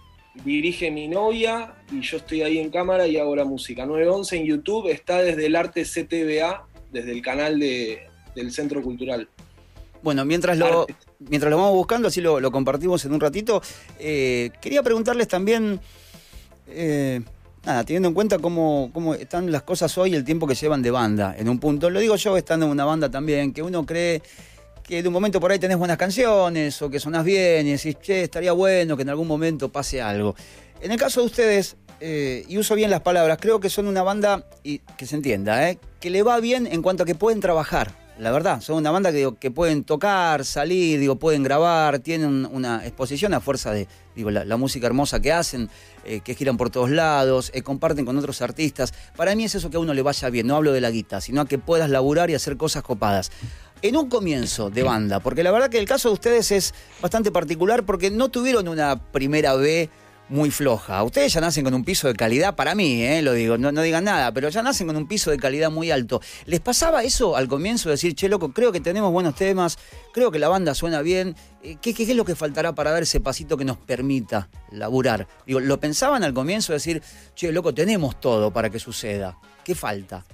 dirige 0.46 0.92
mi 0.92 1.08
novia 1.08 1.74
y 1.92 2.02
yo 2.02 2.18
estoy 2.18 2.42
ahí 2.42 2.58
en 2.58 2.70
cámara 2.70 3.08
y 3.08 3.18
hago 3.18 3.36
la 3.36 3.46
música. 3.46 3.86
911 3.86 4.38
en 4.38 4.46
YouTube 4.46 4.88
está 4.88 5.22
desde 5.22 5.46
el 5.46 5.56
arte 5.56 5.84
CTBA, 5.84 6.68
desde 6.92 7.12
el 7.12 7.22
canal 7.22 7.60
de, 7.60 8.08
del 8.36 8.52
Centro 8.52 8.82
Cultural. 8.82 9.28
Bueno, 10.02 10.26
mientras 10.26 10.58
lo, 10.58 10.88
mientras 11.20 11.52
lo 11.52 11.58
vamos 11.58 11.74
buscando, 11.74 12.08
así 12.08 12.22
lo, 12.22 12.52
compartimos 12.52 13.06
en 13.06 13.14
un 13.14 13.20
ratito, 13.20 13.62
eh, 14.00 14.50
quería 14.60 14.82
preguntarles 14.82 15.28
también, 15.28 15.80
eh, 16.68 17.22
nada, 17.64 17.84
teniendo 17.84 18.08
en 18.08 18.16
cuenta 18.16 18.40
cómo, 18.40 18.90
cómo 18.94 19.14
están 19.14 19.52
las 19.52 19.62
cosas 19.62 19.96
hoy, 20.00 20.16
el 20.16 20.24
tiempo 20.24 20.48
que 20.48 20.56
llevan 20.56 20.82
de 20.82 20.90
banda, 20.90 21.36
en 21.38 21.48
un 21.50 21.60
punto, 21.60 21.92
lo 21.92 22.00
digo 22.00 22.16
yo 22.16 22.36
estando 22.36 22.66
en 22.66 22.72
una 22.72 22.86
banda 22.86 23.12
también, 23.12 23.54
que 23.54 23.62
uno 23.62 23.86
cree 23.86 24.24
que 24.92 25.02
de 25.02 25.08
un 25.08 25.14
momento 25.14 25.40
por 25.40 25.54
ahí 25.54 25.58
tenés 25.58 25.78
buenas 25.78 25.96
canciones 25.96 26.82
o 26.82 26.90
que 26.90 27.00
sonás 27.00 27.24
bien 27.24 27.66
y 27.66 27.72
decís, 27.72 27.96
che, 28.02 28.24
estaría 28.24 28.52
bueno 28.52 28.98
que 28.98 29.04
en 29.04 29.10
algún 29.10 29.26
momento 29.26 29.72
pase 29.72 30.02
algo. 30.02 30.36
En 30.82 30.92
el 30.92 30.98
caso 30.98 31.22
de 31.22 31.28
ustedes, 31.28 31.78
eh, 32.02 32.44
y 32.50 32.58
uso 32.58 32.76
bien 32.76 32.90
las 32.90 33.00
palabras, 33.00 33.38
creo 33.40 33.62
que 33.62 33.70
son 33.70 33.88
una 33.88 34.04
banda, 34.04 34.46
y 34.66 34.80
que 34.98 35.06
se 35.06 35.16
entienda, 35.16 35.70
eh, 35.70 35.80
que 36.02 36.10
le 36.10 36.24
va 36.24 36.42
bien 36.42 36.68
en 36.68 36.82
cuanto 36.82 37.04
a 37.04 37.06
que 37.06 37.16
pueden 37.16 37.40
trabajar. 37.40 37.96
La 38.20 38.32
verdad, 38.32 38.60
son 38.60 38.76
una 38.76 38.92
banda 38.92 39.14
que, 39.14 39.52
pueden 39.52 39.86
tocar, 39.86 40.44
salir, 40.44 41.00
digo, 41.00 41.16
pueden 41.16 41.42
grabar, 41.42 42.00
tienen 42.00 42.46
una 42.52 42.86
exposición 42.86 43.34
a 43.34 43.40
fuerza 43.40 43.72
de 43.72 43.88
digo, 44.14 44.30
la, 44.30 44.58
música 44.58 44.88
hermosa 44.88 45.22
que 45.22 45.32
hacen, 45.32 45.70
eh, 46.04 46.20
que 46.20 46.36
giran 46.36 46.58
por 46.58 46.70
todos 46.70 46.90
lados, 46.90 47.52
comparten 47.64 48.06
con 48.06 48.18
otros 48.18 48.42
artistas. 48.42 48.94
Para 49.16 49.34
mí 49.36 49.46
es 49.46 49.56
eso 49.56 49.70
que 49.70 49.78
a 49.78 49.80
uno 49.80 49.94
le 49.94 50.02
vaya 50.02 50.30
bien, 50.30 50.48
no 50.48 50.58
hablo 50.58 50.74
de 50.74 50.82
la 50.82 50.92
guita, 50.92 51.22
sino 51.22 51.42
a 51.42 51.48
que 51.48 51.58
puedas 51.58 51.90
laburar 51.90 52.30
y 52.30 52.36
hacer 52.36 52.58
cosas 52.58 52.84
copadas 52.84 53.32
en 53.82 53.98
un 53.98 54.10
comienzo 54.10 54.70
de 54.70 54.84
banda, 54.84 55.20
porque 55.20 55.44
la 55.44 55.52
verdad 55.52 55.70
que 55.70 55.80
el 55.80 55.88
caso 55.88 56.10
de 56.10 56.14
ustedes 56.14 56.52
es 56.52 56.74
bastante 57.02 57.32
particular 57.32 57.84
porque 57.84 58.12
no 58.12 58.30
tuvieron 58.30 58.68
una 58.68 59.02
primera 59.12 59.56
B 59.56 59.90
muy 60.32 60.50
floja. 60.50 61.04
Ustedes 61.04 61.34
ya 61.34 61.42
nacen 61.42 61.66
con 61.66 61.74
un 61.74 61.84
piso 61.84 62.08
de 62.08 62.14
calidad, 62.14 62.56
para 62.56 62.74
mí, 62.74 63.04
¿eh? 63.04 63.22
lo 63.22 63.34
digo, 63.34 63.58
no, 63.58 63.70
digan 63.82 64.06
nada, 64.06 64.32
pero 64.32 64.48
ya 64.50 64.64
nacen 64.64 64.88
con 64.88 64.96
un 64.96 65.08
piso 65.08 65.30
de 65.30 65.38
calidad 65.38 65.70
muy 65.70 65.92
alto. 65.92 66.22
¿Les 66.46 66.62
pasaba 66.62 67.04
eso 67.04 67.36
al 67.36 67.48
comienzo? 67.48 67.90
Decir, 67.90 68.16
che, 68.16 68.30
loco, 68.30 68.54
creo 68.54 68.72
que 68.72 68.80
tenemos 68.80 69.12
buenos 69.12 69.36
temas, 69.36 69.78
creo 70.14 70.32
que 70.32 70.40
la 70.40 70.48
banda 70.48 70.74
suena 70.74 71.02
bien. 71.02 71.36
Eh, 71.62 71.78
¿Qué, 71.82 71.94
qué, 71.94 72.04
es 72.04 72.16
lo 72.16 72.24
que 72.24 72.36
faltará 72.36 72.74
para 72.74 72.92
dar 72.92 73.04
ese 73.04 73.20
pasito 73.20 73.58
que 73.58 73.66
nos 73.66 73.78
permita 73.78 74.50
laburar? 74.72 75.28
Digo, 75.46 75.60
¿lo 75.60 75.80
pensaban 75.80 76.24
al 76.24 76.34
comienzo? 76.34 76.72
Decir, 76.72 77.04
che, 77.36 77.52
loco, 77.52 77.74
tenemos 77.74 78.20
todo 78.20 78.52
para 78.52 78.70
que 78.70 78.80
suceda. 78.80 79.38
¿Qué 79.66 79.76
falta? 79.76 80.26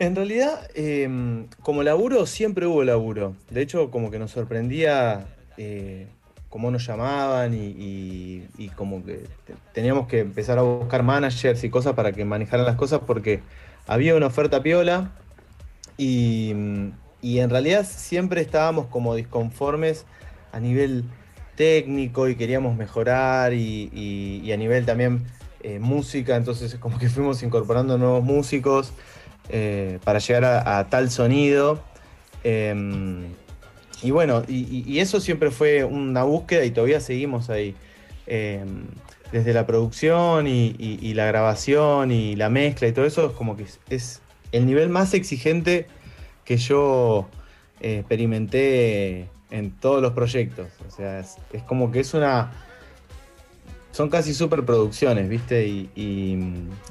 En 0.00 0.16
realidad, 0.16 0.66
em, 0.74 1.46
como 1.62 1.82
laburo, 1.82 2.24
siempre 2.24 2.66
hubo 2.66 2.82
laburo. 2.84 3.36
De 3.50 3.60
hecho, 3.60 3.90
como 3.90 4.10
que 4.10 4.18
nos 4.18 4.30
sorprendía 4.30 5.26
eh, 5.58 6.06
cómo 6.48 6.70
nos 6.70 6.86
llamaban 6.86 7.52
y, 7.52 8.70
como 8.76 9.04
que 9.04 9.26
teníamos 9.74 10.08
que 10.08 10.20
empezar 10.20 10.58
a 10.58 10.62
buscar 10.62 11.02
managers 11.02 11.62
y 11.64 11.68
cosas 11.68 11.92
para 11.92 12.12
que 12.12 12.24
manejaran 12.24 12.64
las 12.64 12.76
cosas 12.76 13.00
porque 13.06 13.40
había 13.86 14.14
una 14.16 14.28
oferta 14.28 14.62
piola 14.62 15.12
y, 15.98 16.50
en 16.50 17.50
realidad 17.50 17.84
siempre 17.84 18.40
estábamos 18.40 18.86
como 18.86 19.14
disconformes 19.14 20.06
a 20.52 20.60
nivel 20.60 21.04
técnico 21.56 22.26
y 22.26 22.36
queríamos 22.36 22.74
mejorar 22.74 23.52
y, 23.52 24.50
a 24.50 24.56
nivel 24.56 24.86
también 24.86 25.26
eh, 25.62 25.78
música, 25.78 26.36
entonces 26.36 26.76
como 26.76 26.98
que 26.98 27.10
fuimos 27.10 27.42
incorporando 27.42 27.98
nuevos 27.98 28.24
músicos 28.24 28.94
eh, 29.52 29.98
para 30.04 30.18
llegar 30.18 30.44
a, 30.44 30.88
tal 30.88 31.10
sonido. 31.10 31.82
Em, 32.44 33.24
y 34.02 34.10
bueno, 34.10 34.42
y, 34.48 34.98
eso 34.98 35.20
siempre 35.20 35.50
fue 35.50 35.84
una 35.84 36.22
búsqueda 36.22 36.64
y 36.64 36.70
todavía 36.70 37.00
seguimos 37.00 37.50
ahí. 37.50 37.74
Em, 38.26 38.84
desde 39.32 39.52
la 39.52 39.66
producción 39.66 40.46
y, 40.46 41.14
la 41.14 41.26
grabación 41.26 42.10
y 42.10 42.36
la 42.36 42.48
mezcla 42.48 42.88
y 42.88 42.92
todo 42.92 43.04
eso, 43.04 43.26
es 43.26 43.32
como 43.32 43.56
que 43.56 43.66
es, 43.88 44.22
el 44.52 44.66
nivel 44.66 44.88
más 44.88 45.14
exigente 45.14 45.86
que 46.44 46.56
yo 46.56 47.28
eh, 47.80 47.98
experimenté 47.98 49.28
en 49.50 49.70
todos 49.70 50.02
los 50.02 50.12
proyectos. 50.12 50.68
O 50.86 50.90
sea, 50.90 51.20
es, 51.20 51.36
como 51.66 51.90
que 51.90 52.00
es 52.00 52.14
una. 52.14 52.52
Son 53.92 54.08
casi 54.08 54.34
superproducciones, 54.34 55.28
¿viste? 55.28 55.66
Y, 55.66 55.90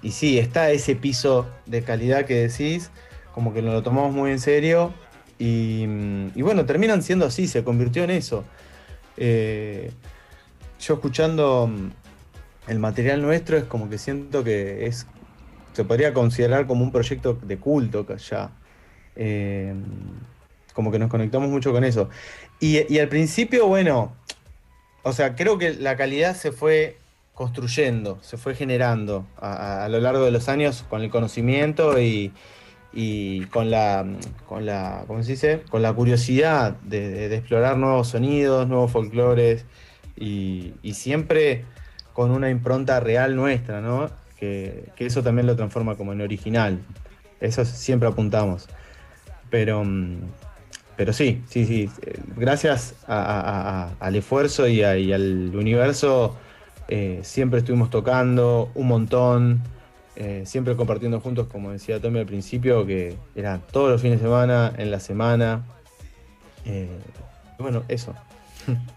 y, 0.02 0.12
sí, 0.12 0.38
está 0.38 0.72
ese 0.72 0.96
piso 0.96 1.48
de 1.66 1.82
calidad 1.82 2.26
que 2.26 2.48
decís, 2.48 2.92
como 3.34 3.54
que 3.54 3.62
nos 3.62 3.74
lo 3.74 3.84
tomamos 3.84 4.14
muy 4.14 4.32
en 4.32 4.40
serio 4.40 4.94
y, 5.38 5.86
bueno, 6.42 6.66
terminan 6.66 7.02
siendo 7.02 7.26
así, 7.26 7.48
se 7.48 7.64
convirtió 7.64 8.04
en 8.04 8.12
eso. 8.12 8.44
Eh, 9.16 9.92
yo 10.80 10.96
escuchando 10.96 11.68
mm, 11.68 12.72
el 12.72 12.80
material 12.80 13.22
nuestro 13.22 13.58
es 13.58 13.64
como 13.64 13.90
que 13.90 13.98
siento 13.98 14.44
que 14.44 14.86
es 14.86 15.08
se 15.74 15.86
podría 15.86 16.14
considerar 16.14 16.68
como 16.68 16.84
un 16.84 16.92
proyecto 16.92 17.40
de 17.42 17.58
culto 17.58 18.06
ya. 18.18 18.52
Eh, 19.16 19.74
como 20.74 20.92
que 20.92 21.00
nos 21.00 21.10
conectamos 21.10 21.50
mucho 21.50 21.72
con 21.72 21.84
eso. 21.84 22.10
Y, 22.60 23.00
al 23.00 23.08
principio, 23.10 23.68
bueno, 23.68 24.14
o 25.04 25.14
sea, 25.14 25.36
creo 25.36 25.58
que 25.58 25.74
la 25.74 25.96
calidad 25.96 26.36
se 26.36 26.52
fue 26.52 26.98
construyendo, 27.34 28.20
se 28.22 28.38
fue 28.38 28.54
generando 28.54 29.26
a 29.38 29.88
lo 29.90 30.00
largo 30.02 30.26
de 30.26 30.32
los 30.32 30.50
años 30.50 30.86
con 30.90 31.02
el 31.02 31.10
conocimiento 31.10 32.00
y, 32.00 32.34
y 32.92 33.42
con 33.48 33.70
la, 33.70 34.06
con 34.48 34.66
la, 34.66 35.04
¿cómo 35.08 35.22
se 35.24 35.32
dice? 35.32 35.62
Con 35.70 35.82
la 35.82 35.94
curiosidad 35.94 36.74
de, 36.82 37.34
explorar 37.36 37.78
nuevos 37.78 38.10
sonidos, 38.10 38.68
nuevos 38.68 38.92
folclores 38.92 39.66
y, 40.16 40.74
siempre 40.94 41.66
con 42.14 42.32
una 42.32 42.50
impronta 42.50 43.00
real 43.00 43.36
nuestra, 43.36 43.82
¿no? 43.82 44.10
Que, 44.38 44.92
eso 44.98 45.24
también 45.24 45.48
lo 45.48 45.56
transforma 45.56 45.96
como 45.96 46.14
en 46.14 46.22
original. 46.22 46.80
Eso 47.40 47.64
siempre 47.64 48.10
apuntamos. 48.10 48.68
Pero, 49.50 49.84
pero 51.00 51.14
sí, 51.14 51.42
sí, 51.48 51.66
sí. 51.66 51.90
Gracias 52.36 52.94
al 53.08 54.16
esfuerzo 54.18 54.68
y, 54.68 54.84
al 54.84 55.56
universo, 55.56 56.36
eh, 56.90 57.22
siempre 57.24 57.60
estuvimos 57.60 57.90
tocando 57.90 58.70
un 58.76 58.88
montón. 58.90 59.62
Eh, 60.18 60.44
siempre 60.46 60.76
compartiendo 60.76 61.22
juntos, 61.22 61.48
como 61.50 61.72
decía 61.72 62.02
Tommy 62.02 62.20
al 62.20 62.26
principio, 62.26 62.86
que 62.86 63.16
era 63.34 63.62
todos 63.72 63.92
los 63.92 64.02
fines 64.02 64.20
de 64.20 64.26
semana, 64.26 64.74
en 64.78 64.92
la 64.92 65.00
semana. 65.00 65.64
Eh, 66.66 66.90
bueno, 67.58 67.86
eso. 67.88 68.14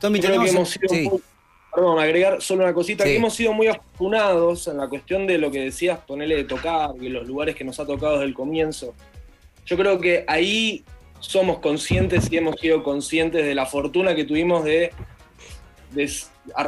Tommy, 0.01 0.19
creo 0.19 0.43
que 0.43 0.51
hemos 0.51 0.71
sido 0.71 1.21
perdón, 1.73 2.01
agregar 2.01 2.43
solo 2.43 2.65
una 2.65 2.75
cosita, 2.75 3.05
que 3.05 3.15
hemos 3.15 3.33
sido 3.33 3.53
muy 3.53 3.69
afortunados 3.69 4.67
en 4.67 4.79
la 4.79 4.89
cuestión 4.89 5.25
de 5.29 5.39
lo 5.39 5.53
que 5.53 5.61
decías, 5.61 6.01
ponerle 6.01 6.35
de 6.35 6.45
tocar, 6.45 6.91
y 7.01 7.11
los 7.11 7.29
lugares 7.29 7.55
que 7.55 7.63
nos 7.63 7.79
ha 7.79 7.87
tocado 7.87 8.15
desde 8.15 8.25
el 8.25 8.35
comienzo. 8.35 8.93
Yo 9.67 9.77
creo 9.77 10.01
que 10.01 10.25
ahí 10.27 10.85
somos 11.23 11.61
conscientes 11.61 12.31
y 12.31 12.37
hemos 12.37 12.61
sido 12.61 12.83
conscientes 12.83 13.47
de 13.47 13.55
la 13.55 13.65
fortuna 13.65 14.15
que 14.15 14.25
tuvimos 14.25 14.65
de, 14.65 14.91
de 15.93 16.11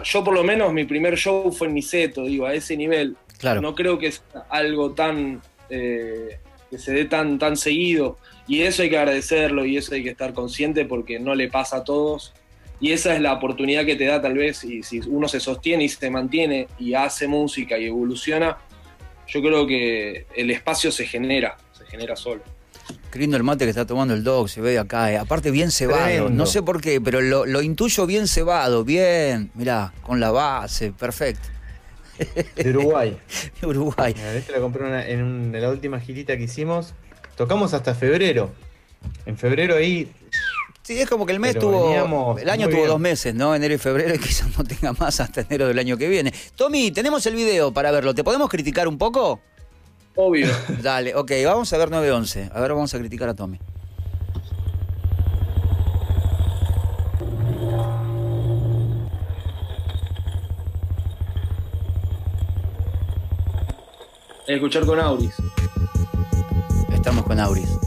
yo 0.04 0.24
por 0.24 0.32
lo 0.32 0.44
menos 0.44 0.72
mi 0.72 0.84
primer 0.84 1.16
show 1.16 1.52
fue 1.52 1.66
en 1.66 1.74
Niceto, 1.74 2.24
digo, 2.24 2.46
a 2.46 2.54
ese 2.54 2.76
nivel. 2.76 3.16
No 3.60 3.74
creo 3.74 3.98
que 3.98 4.06
es 4.06 4.22
algo 4.48 4.92
tan 4.92 5.42
eh, 5.68 6.38
que 6.70 6.78
se 6.78 6.92
dé 6.92 7.04
tan, 7.04 7.38
tan 7.38 7.56
seguido. 7.56 8.16
Y 8.46 8.62
eso 8.62 8.82
hay 8.82 8.90
que 8.90 8.98
agradecerlo 8.98 9.64
y 9.64 9.76
eso 9.76 9.94
hay 9.94 10.02
que 10.02 10.10
estar 10.10 10.32
consciente 10.32 10.84
porque 10.84 11.18
no 11.18 11.34
le 11.34 11.48
pasa 11.48 11.78
a 11.78 11.84
todos. 11.84 12.32
Y 12.80 12.92
esa 12.92 13.14
es 13.14 13.20
la 13.20 13.32
oportunidad 13.32 13.84
que 13.84 13.96
te 13.96 14.04
da 14.04 14.20
tal 14.20 14.34
vez, 14.34 14.64
y 14.64 14.82
si 14.82 15.00
uno 15.00 15.28
se 15.28 15.40
sostiene 15.40 15.84
y 15.84 15.88
se 15.88 16.10
mantiene 16.10 16.68
y 16.78 16.94
hace 16.94 17.26
música 17.26 17.78
y 17.78 17.86
evoluciona, 17.86 18.58
yo 19.26 19.42
creo 19.42 19.66
que 19.66 20.26
el 20.36 20.50
espacio 20.50 20.90
se 20.90 21.06
genera, 21.06 21.56
se 21.72 21.86
genera 21.86 22.16
solo. 22.16 22.42
Qué 23.14 23.20
lindo 23.20 23.36
el 23.36 23.44
mate 23.44 23.64
que 23.64 23.70
está 23.70 23.86
tomando 23.86 24.12
el 24.12 24.24
dog, 24.24 24.48
se 24.48 24.60
ve 24.60 24.76
acá. 24.76 25.12
Eh. 25.12 25.16
Aparte 25.16 25.52
bien 25.52 25.70
cebado, 25.70 26.30
no 26.30 26.46
sé 26.46 26.64
por 26.64 26.80
qué, 26.80 27.00
pero 27.00 27.20
lo, 27.20 27.46
lo 27.46 27.62
intuyo 27.62 28.06
bien 28.06 28.26
cebado, 28.26 28.82
bien, 28.82 29.52
mirá, 29.54 29.92
con 30.02 30.18
la 30.18 30.32
base, 30.32 30.90
perfecto. 30.90 31.48
De 32.56 32.70
Uruguay. 32.70 33.16
de 33.60 33.66
Uruguay. 33.68 34.16
Este 34.34 34.50
la 34.50 34.58
compré 34.58 35.12
en, 35.12 35.52
la 35.52 35.70
última 35.70 36.00
girita 36.00 36.36
que 36.36 36.42
hicimos. 36.42 36.92
Tocamos 37.36 37.72
hasta 37.72 37.94
febrero. 37.94 38.50
En 39.26 39.38
febrero 39.38 39.76
ahí. 39.76 40.10
Sí, 40.82 41.00
es 41.00 41.08
como 41.08 41.24
que 41.24 41.34
el 41.34 41.38
mes 41.38 41.56
tuvo. 41.56 42.36
El 42.36 42.50
año 42.50 42.68
tuvo 42.68 42.84
dos 42.84 42.98
meses, 42.98 43.32
¿no? 43.32 43.54
Enero 43.54 43.74
y 43.74 43.78
febrero, 43.78 44.12
y 44.12 44.18
quizás 44.18 44.58
no 44.58 44.64
tenga 44.64 44.92
más 44.92 45.20
hasta 45.20 45.42
enero 45.42 45.68
del 45.68 45.78
año 45.78 45.96
que 45.96 46.08
viene. 46.08 46.34
Tommy, 46.56 46.90
tenemos 46.90 47.24
el 47.26 47.36
video 47.36 47.72
para 47.72 47.92
verlo. 47.92 48.12
¿Te 48.12 48.24
podemos 48.24 48.50
criticar 48.50 48.88
un 48.88 48.98
poco? 48.98 49.40
Obvio. 50.16 50.48
Dale, 50.82 51.14
ok, 51.14 51.32
vamos 51.44 51.72
a 51.72 51.78
ver 51.78 51.90
911. 51.90 52.50
A 52.52 52.60
ver, 52.60 52.72
vamos 52.72 52.94
a 52.94 52.98
criticar 52.98 53.28
a 53.28 53.34
Tommy. 53.34 53.58
Escuchar 64.46 64.84
con 64.84 65.00
Auris. 65.00 65.34
Estamos 66.92 67.24
con 67.24 67.40
Auris. 67.40 67.83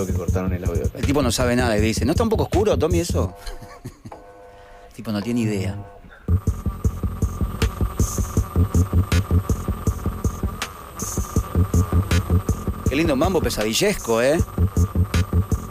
Creo 0.00 0.14
que 0.14 0.18
cortaron 0.18 0.50
el 0.54 0.64
audio. 0.64 0.88
tipo 1.04 1.20
no 1.20 1.30
sabe 1.30 1.54
nada 1.54 1.76
y 1.76 1.80
dice, 1.82 2.06
¿no 2.06 2.12
está 2.12 2.22
un 2.22 2.30
poco 2.30 2.44
oscuro, 2.44 2.78
Tommy, 2.78 3.00
eso? 3.00 3.34
el 4.88 4.94
tipo 4.94 5.12
no 5.12 5.20
tiene 5.20 5.40
idea. 5.40 5.76
Qué 12.88 12.96
lindo 12.96 13.14
mambo 13.14 13.42
pesadillesco, 13.42 14.22
¿eh? 14.22 14.38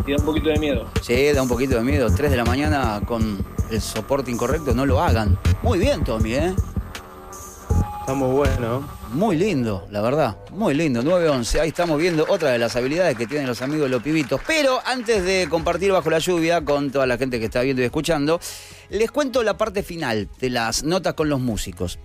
Y 0.05 0.11
da 0.11 0.17
un 0.19 0.25
poquito 0.25 0.49
de 0.49 0.59
miedo. 0.59 0.85
Sí, 1.01 1.31
da 1.33 1.41
un 1.41 1.49
poquito 1.49 1.77
de 1.77 1.83
miedo. 1.83 2.07
3 2.15 2.29
de 2.29 2.37
la 2.37 2.45
mañana 2.45 3.01
con 3.07 3.43
el 3.71 3.81
soporte 3.81 4.29
incorrecto, 4.29 4.75
no 4.75 4.85
lo 4.85 5.01
hagan. 5.01 5.39
Muy 5.63 5.79
bien, 5.79 6.03
Tommy, 6.03 6.33
¿eh? 6.35 6.53
Está 8.09 8.17
muy 8.17 8.35
bueno. 8.35 8.89
Muy 9.11 9.37
lindo, 9.37 9.87
la 9.91 10.01
verdad. 10.01 10.35
Muy 10.49 10.73
lindo. 10.73 11.03
9-11. 11.03 11.59
Ahí 11.59 11.67
estamos 11.67 11.99
viendo 11.99 12.25
otra 12.27 12.49
de 12.49 12.57
las 12.57 12.75
habilidades 12.75 13.15
que 13.15 13.27
tienen 13.27 13.45
los 13.45 13.61
amigos 13.61 13.83
de 13.83 13.89
los 13.89 14.01
pibitos. 14.01 14.41
Pero 14.47 14.79
antes 14.83 15.23
de 15.23 15.45
compartir 15.47 15.91
bajo 15.91 16.09
la 16.09 16.17
lluvia 16.17 16.65
con 16.65 16.89
toda 16.89 17.05
la 17.05 17.19
gente 17.19 17.37
que 17.37 17.45
está 17.45 17.61
viendo 17.61 17.83
y 17.83 17.85
escuchando, 17.85 18.39
les 18.89 19.11
cuento 19.11 19.43
la 19.43 19.59
parte 19.59 19.83
final 19.83 20.27
de 20.39 20.49
las 20.49 20.83
notas 20.83 21.13
con 21.13 21.29
los 21.29 21.39
músicos. 21.39 21.99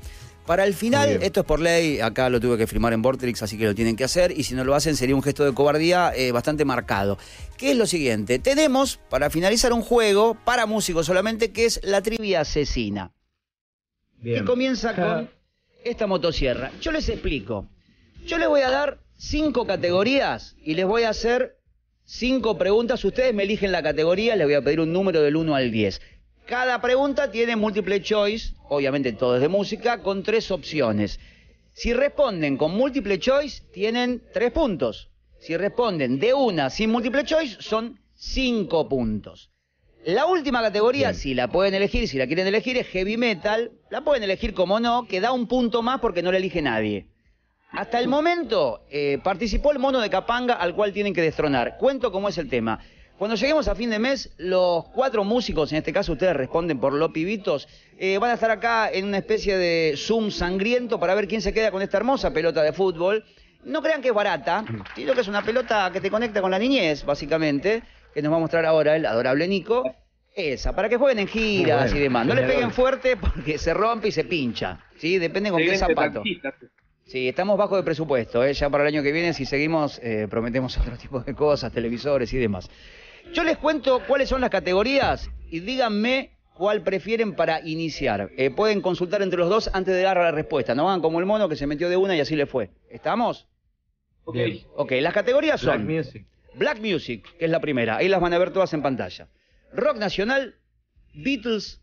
Para 0.45 0.65
el 0.65 0.75
final, 0.75 1.09
esto 1.23 1.41
es 1.41 1.47
por 1.47 1.61
ley, 1.61 2.01
acá 2.01 2.29
lo 2.29 2.39
tuve 2.39 2.59
que 2.59 2.67
firmar 2.67 2.93
en 2.93 3.01
Vortrix, 3.01 3.43
así 3.43 3.57
que 3.57 3.65
lo 3.65 3.75
tienen 3.75 3.97
que 3.97 4.05
hacer, 4.05 4.31
y 4.31 4.43
si 4.43 4.55
no 4.55 4.63
lo 4.63 4.75
hacen 4.75 4.97
sería 4.97 5.17
un 5.17 5.23
gesto 5.23 5.43
de 5.43 5.55
cobardía 5.55 6.13
eh, 6.15 6.33
bastante 6.33 6.67
marcado. 6.67 7.17
¿Qué 7.57 7.71
es 7.71 7.79
lo 7.79 7.87
siguiente? 7.87 8.39
Tenemos, 8.39 9.01
para 9.09 9.31
finalizar, 9.31 9.73
un 9.73 9.81
juego 9.81 10.37
para 10.45 10.67
músicos 10.67 11.07
solamente, 11.07 11.51
que 11.51 11.65
es 11.65 11.81
la 11.83 12.03
trivia 12.03 12.43
asesina. 12.43 13.11
Bien. 14.19 14.41
Que 14.41 14.45
comienza 14.45 14.95
con 14.95 15.31
esta 15.85 16.07
motosierra. 16.07 16.73
Yo 16.81 16.93
les 16.93 17.09
explico. 17.09 17.69
Yo 18.27 18.39
les 18.39 18.49
voy 18.49 18.63
a 18.63 18.71
dar 18.71 18.99
cinco 19.17 19.67
categorías 19.67 20.57
y 20.63 20.75
les 20.75 20.87
voy 20.87 21.03
a 21.03 21.11
hacer 21.11 21.57
cinco 22.05 22.59
preguntas. 22.59 23.05
Ustedes 23.05 23.35
me 23.35 23.45
eligen 23.45 23.73
la 23.73 23.83
categoría, 23.83 24.37
les 24.37 24.47
voy 24.47 24.55
a 24.55 24.63
pedir 24.63 24.81
un 24.81 24.93
número 24.93 25.23
del 25.23 25.37
1 25.37 25.55
al 25.55 25.71
10. 25.71 26.01
Cada 26.47 26.81
pregunta 26.81 27.31
tiene 27.31 27.57
múltiple 27.57 28.03
choice, 28.03 28.55
obviamente 28.69 29.13
todo 29.13 29.37
es 29.37 29.41
de 29.41 29.49
música, 29.49 30.03
con 30.03 30.23
tres 30.23 30.51
opciones. 30.51 31.19
Si 31.73 31.93
responden 31.93 32.57
con 32.57 32.73
múltiple 32.73 33.19
choice, 33.19 33.63
tienen 33.73 34.23
tres 34.33 34.53
puntos. 34.53 35.11
Si 35.41 35.57
responden 35.57 36.19
de 36.19 36.35
una 36.35 36.71
sin 36.71 36.91
múltiple 36.91 37.25
choice, 37.25 37.57
son 37.61 37.99
cinco 38.15 38.89
puntos. 38.89 39.51
La 40.05 40.27
última 40.27 40.61
categoría, 40.61 41.09
Bien. 41.09 41.21
si 41.21 41.35
la 41.35 41.49
pueden 41.49 41.75
elegir, 41.75 42.07
si 42.09 42.19
la 42.19 42.27
quieren 42.27 42.47
elegir, 42.47 42.77
es 42.77 42.87
heavy 42.89 43.17
metal. 43.17 43.73
La 43.91 44.03
pueden 44.03 44.23
elegir 44.23 44.53
como 44.53 44.79
no, 44.79 45.07
que 45.09 45.21
da 45.21 45.33
un 45.33 45.47
punto 45.47 45.83
más 45.83 46.01
porque 46.01 46.23
no 46.23 46.31
la 46.31 46.39
elige 46.39 46.61
nadie. 46.61 47.07
Hasta 47.71 47.99
el 47.99 48.09
momento 48.09 48.85
eh, 48.91 49.19
participó 49.25 49.73
el 49.73 49.79
mono 49.79 50.01
de 50.01 50.11
Capanga 50.11 50.55
al 50.55 50.75
cual 50.75 50.93
tienen 50.93 51.15
que 51.15 51.23
destronar. 51.23 51.77
Cuento 51.79 52.13
cómo 52.13 52.29
es 52.29 52.39
el 52.39 52.49
tema. 52.49 52.81
Cuando 53.19 53.37
lleguemos 53.37 53.67
a 53.69 53.75
fin 53.75 53.91
de 53.91 53.99
mes, 53.99 54.35
los 54.37 54.85
cuatro 54.91 55.25
músicos, 55.25 55.73
en 55.73 55.79
este 55.79 55.93
caso 55.93 56.13
ustedes 56.13 56.37
responden 56.37 56.79
por 56.79 56.93
los 56.93 57.11
pibitos, 57.13 57.67
eh, 57.97 58.19
van 58.19 58.31
a 58.31 58.35
estar 58.35 58.51
acá 58.51 58.91
en 58.93 59.07
una 59.07 59.19
especie 59.19 59.57
de 59.57 59.95
Zoom 59.97 60.31
sangriento 60.31 61.01
para 61.01 61.15
ver 61.15 61.29
quién 61.29 61.41
se 61.41 61.55
queda 61.55 61.71
con 61.71 61.81
esta 61.81 61.97
hermosa 61.97 62.33
pelota 62.33 62.63
de 62.63 62.73
fútbol. 62.73 63.25
No 63.65 63.83
crean 63.83 64.03
que 64.03 64.09
es 64.09 64.15
barata, 64.15 64.65
sino 64.95 65.15
que 65.15 65.23
es 65.23 65.29
una 65.29 65.43
pelota 65.43 65.91
que 65.93 66.01
te 66.01 66.11
conecta 66.11 66.43
con 66.43 66.51
la 66.51 66.59
niñez, 66.59 67.05
básicamente, 67.05 67.83
que 68.15 68.23
nos 68.23 68.33
va 68.33 68.37
a 68.37 68.41
mostrar 68.41 68.65
ahora 68.65 68.97
el 68.97 69.05
adorable 69.05 69.49
Nico. 69.49 69.85
Esa, 70.37 70.75
para 70.75 70.89
que 70.89 70.97
jueguen 70.97 71.21
en 71.21 71.29
giras 71.29 71.91
bueno, 71.91 71.97
y 71.97 72.03
demás. 72.03 72.27
No 72.27 72.35
le 72.35 72.43
peguen 72.43 72.73
fuerte 72.73 73.17
porque 73.17 73.59
se 73.59 73.73
rompe 73.73 74.09
y 74.09 74.13
se 74.13 74.25
pincha. 74.25 74.81
¿sí? 74.97 75.19
Depende 75.19 75.51
con 75.51 75.61
qué 75.61 75.77
zapato. 75.77 76.23
Sí, 77.05 77.29
estamos 77.29 77.59
bajo 77.59 77.77
de 77.77 77.83
presupuesto. 77.83 78.43
¿eh? 78.45 78.53
Ya 78.53 78.71
para 78.71 78.85
el 78.85 78.95
año 78.95 79.03
que 79.03 79.13
viene, 79.13 79.33
si 79.33 79.45
seguimos, 79.45 80.01
eh, 80.03 80.27
prometemos 80.29 80.77
otro 80.79 80.97
tipo 80.97 81.21
de 81.21 81.35
cosas, 81.35 81.73
televisores 81.73 82.33
y 82.33 82.39
demás. 82.39 82.69
Yo 83.33 83.45
les 83.45 83.59
cuento 83.59 84.03
cuáles 84.07 84.29
son 84.29 84.41
las 84.41 84.51
categorías 84.51 85.31
y 85.51 85.61
díganme 85.61 86.31
cuál 86.55 86.83
prefieren 86.83 87.35
para 87.35 87.61
iniciar. 87.67 88.31
Eh, 88.37 88.51
pueden 88.51 88.81
consultar 88.81 89.23
entre 89.23 89.39
los 89.39 89.49
dos 89.49 89.71
antes 89.73 89.95
de 89.95 90.03
dar 90.03 90.17
la 90.17 90.31
respuesta. 90.33 90.75
No 90.75 90.89
hagan 90.89 91.01
como 91.01 91.21
el 91.21 91.27
mono 91.27 91.49
que 91.49 91.57
se 91.57 91.67
metió 91.67 91.89
de 91.89 91.97
una 91.97 92.17
y 92.17 92.21
así 92.21 92.37
le 92.37 92.47
fue. 92.47 92.71
¿Estamos? 92.89 93.49
Ok. 94.25 94.35
Bien. 94.35 94.59
Ok, 94.77 94.93
las 95.01 95.13
categorías 95.13 95.63
Black 95.63 95.77
son 95.77 95.87
Music. 95.87 96.27
Black 96.57 96.81
Music, 96.81 97.25
que 97.39 97.45
es 97.47 97.51
la 97.51 97.61
primera. 97.61 97.97
Ahí 97.97 98.09
las 98.09 98.21
van 98.21 98.33
a 98.33 98.39
ver 98.39 98.53
todas 98.53 98.73
en 98.75 98.83
pantalla. 98.83 99.29
Rock 99.73 99.97
nacional, 99.99 100.55
Beatles, 101.15 101.81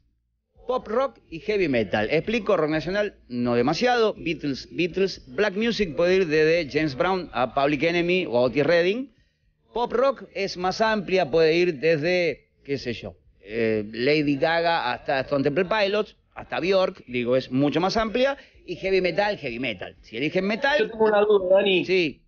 pop 0.67 0.87
rock 0.87 1.19
y 1.29 1.39
heavy 1.39 1.67
metal. 1.67 2.07
Explico, 2.11 2.55
rock 2.57 2.69
nacional 2.69 3.15
no 3.27 3.55
demasiado, 3.55 4.13
Beatles, 4.17 4.69
Beatles, 4.71 5.23
Black 5.27 5.55
Music 5.55 5.95
puede 5.95 6.15
ir 6.17 6.27
desde 6.27 6.69
James 6.71 6.95
Brown 6.95 7.29
a 7.33 7.53
Public 7.53 7.83
Enemy 7.83 8.25
o 8.27 8.37
a 8.37 8.41
Otis 8.41 8.65
Redding. 8.65 9.13
Pop 9.73 9.91
rock 9.93 10.25
es 10.33 10.57
más 10.57 10.81
amplia, 10.81 11.29
puede 11.31 11.55
ir 11.55 11.79
desde, 11.79 12.49
qué 12.63 12.77
sé 12.77 12.93
yo, 12.93 13.15
eh, 13.41 13.85
Lady 13.91 14.35
Gaga 14.35 14.91
hasta 14.91 15.21
Stone 15.21 15.43
Temple 15.43 15.65
Pilots, 15.65 16.17
hasta 16.35 16.59
Bjork, 16.59 17.03
digo, 17.07 17.35
es 17.37 17.51
mucho 17.51 17.79
más 17.79 17.97
amplia. 17.97 18.37
Y 18.65 18.75
heavy 18.75 19.01
metal, 19.01 19.37
heavy 19.37 19.59
metal. 19.59 19.95
Si 20.01 20.17
eligen 20.17 20.43
Yo 20.43 20.47
metal, 20.47 20.91
tengo 20.91 21.05
una 21.05 21.21
duda, 21.21 21.55
Dani. 21.57 21.83
sí, 21.83 22.21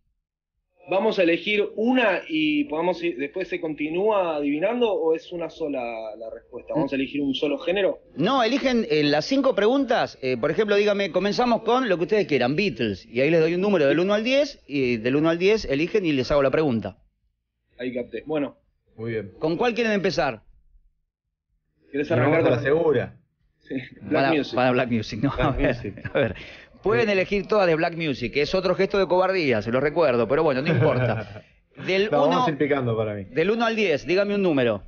¿Vamos 0.90 1.18
a 1.18 1.24
elegir 1.24 1.64
una 1.78 2.22
y 2.28 2.66
podamos 2.66 3.02
ir- 3.02 3.16
después 3.18 3.48
se 3.48 3.62
continúa 3.62 4.36
adivinando 4.36 4.92
o 4.92 5.16
es 5.16 5.32
una 5.32 5.50
sola 5.50 5.80
la 6.18 6.30
respuesta? 6.30 6.74
¿Vamos 6.76 6.92
a 6.92 6.96
elegir 6.98 7.22
un 7.22 7.34
solo 7.34 7.58
género? 7.58 8.00
No, 8.18 8.44
eligen 8.44 8.86
eh, 8.90 9.02
las 9.04 9.24
cinco 9.26 9.56
preguntas. 9.56 10.18
eh, 10.22 10.36
por 10.36 10.52
ejemplo, 10.52 10.76
dígame, 10.76 11.12
comenzamos 11.12 11.62
con 11.64 11.88
lo 11.88 11.96
que 11.98 12.04
ustedes 12.04 12.28
quieran, 12.28 12.58
Beatles. 12.58 13.06
Y 13.06 13.22
ahí 13.22 13.30
les 13.30 13.40
doy 13.40 13.56
un 13.56 13.62
número 13.62 13.88
del 13.88 14.00
1 14.00 14.14
al 14.14 14.24
10. 14.26 14.62
Y 14.68 14.98
del 14.98 15.16
1 15.16 15.30
al 15.30 15.40
10 15.40 15.66
eligen 15.66 16.06
y 16.06 16.12
les 16.12 16.30
hago 16.32 16.44
la 16.44 16.52
pregunta. 16.52 16.98
Ahí 17.80 17.94
capté. 17.94 18.24
Bueno, 18.26 18.58
Muy 18.98 19.12
bien. 19.12 19.32
¿Con 19.40 19.56
cuál 19.56 19.74
quieren 19.74 19.94
empezar? 19.94 20.42
¿querés 21.92 22.10
Nos 22.10 22.20
vamos 22.20 22.34
arrancar 22.34 22.40
a 22.40 22.44
con 22.44 22.58
la 22.58 22.62
segura. 22.64 23.18
Sí, 23.62 23.76
Black 24.02 24.12
para, 24.12 24.34
Music? 24.34 24.56
para 24.56 24.72
Black 24.72 24.92
Music, 24.92 25.20
¿no? 25.24 25.32
Black 25.34 25.48
a, 25.48 25.52
ver, 25.52 25.68
Music. 25.76 26.12
a 26.14 26.20
ver, 26.20 26.36
pueden 26.84 27.10
elegir 27.10 27.48
todas 27.48 27.66
de 27.68 27.76
Black 27.76 27.96
Music, 27.96 28.34
que 28.34 28.42
es 28.42 28.54
otro 28.54 28.76
gesto 28.76 29.00
de 29.00 29.08
cobardía, 29.08 29.62
se 29.62 29.72
lo 29.72 29.80
recuerdo, 29.80 30.28
pero 30.28 30.44
bueno, 30.44 30.62
no 30.62 30.68
importa. 30.70 31.44
Del 31.88 32.10
No, 32.12 32.26
1 32.26 32.30
vamos 32.30 32.48
a 32.48 32.52
ir 32.52 32.58
picando 32.60 32.96
para 32.96 33.16
mí. 33.16 33.24
del 33.32 33.50
1 33.50 33.66
al 33.66 33.76
10, 33.76 34.06
dígame 34.06 34.36
un 34.36 34.44
número. 34.44 34.84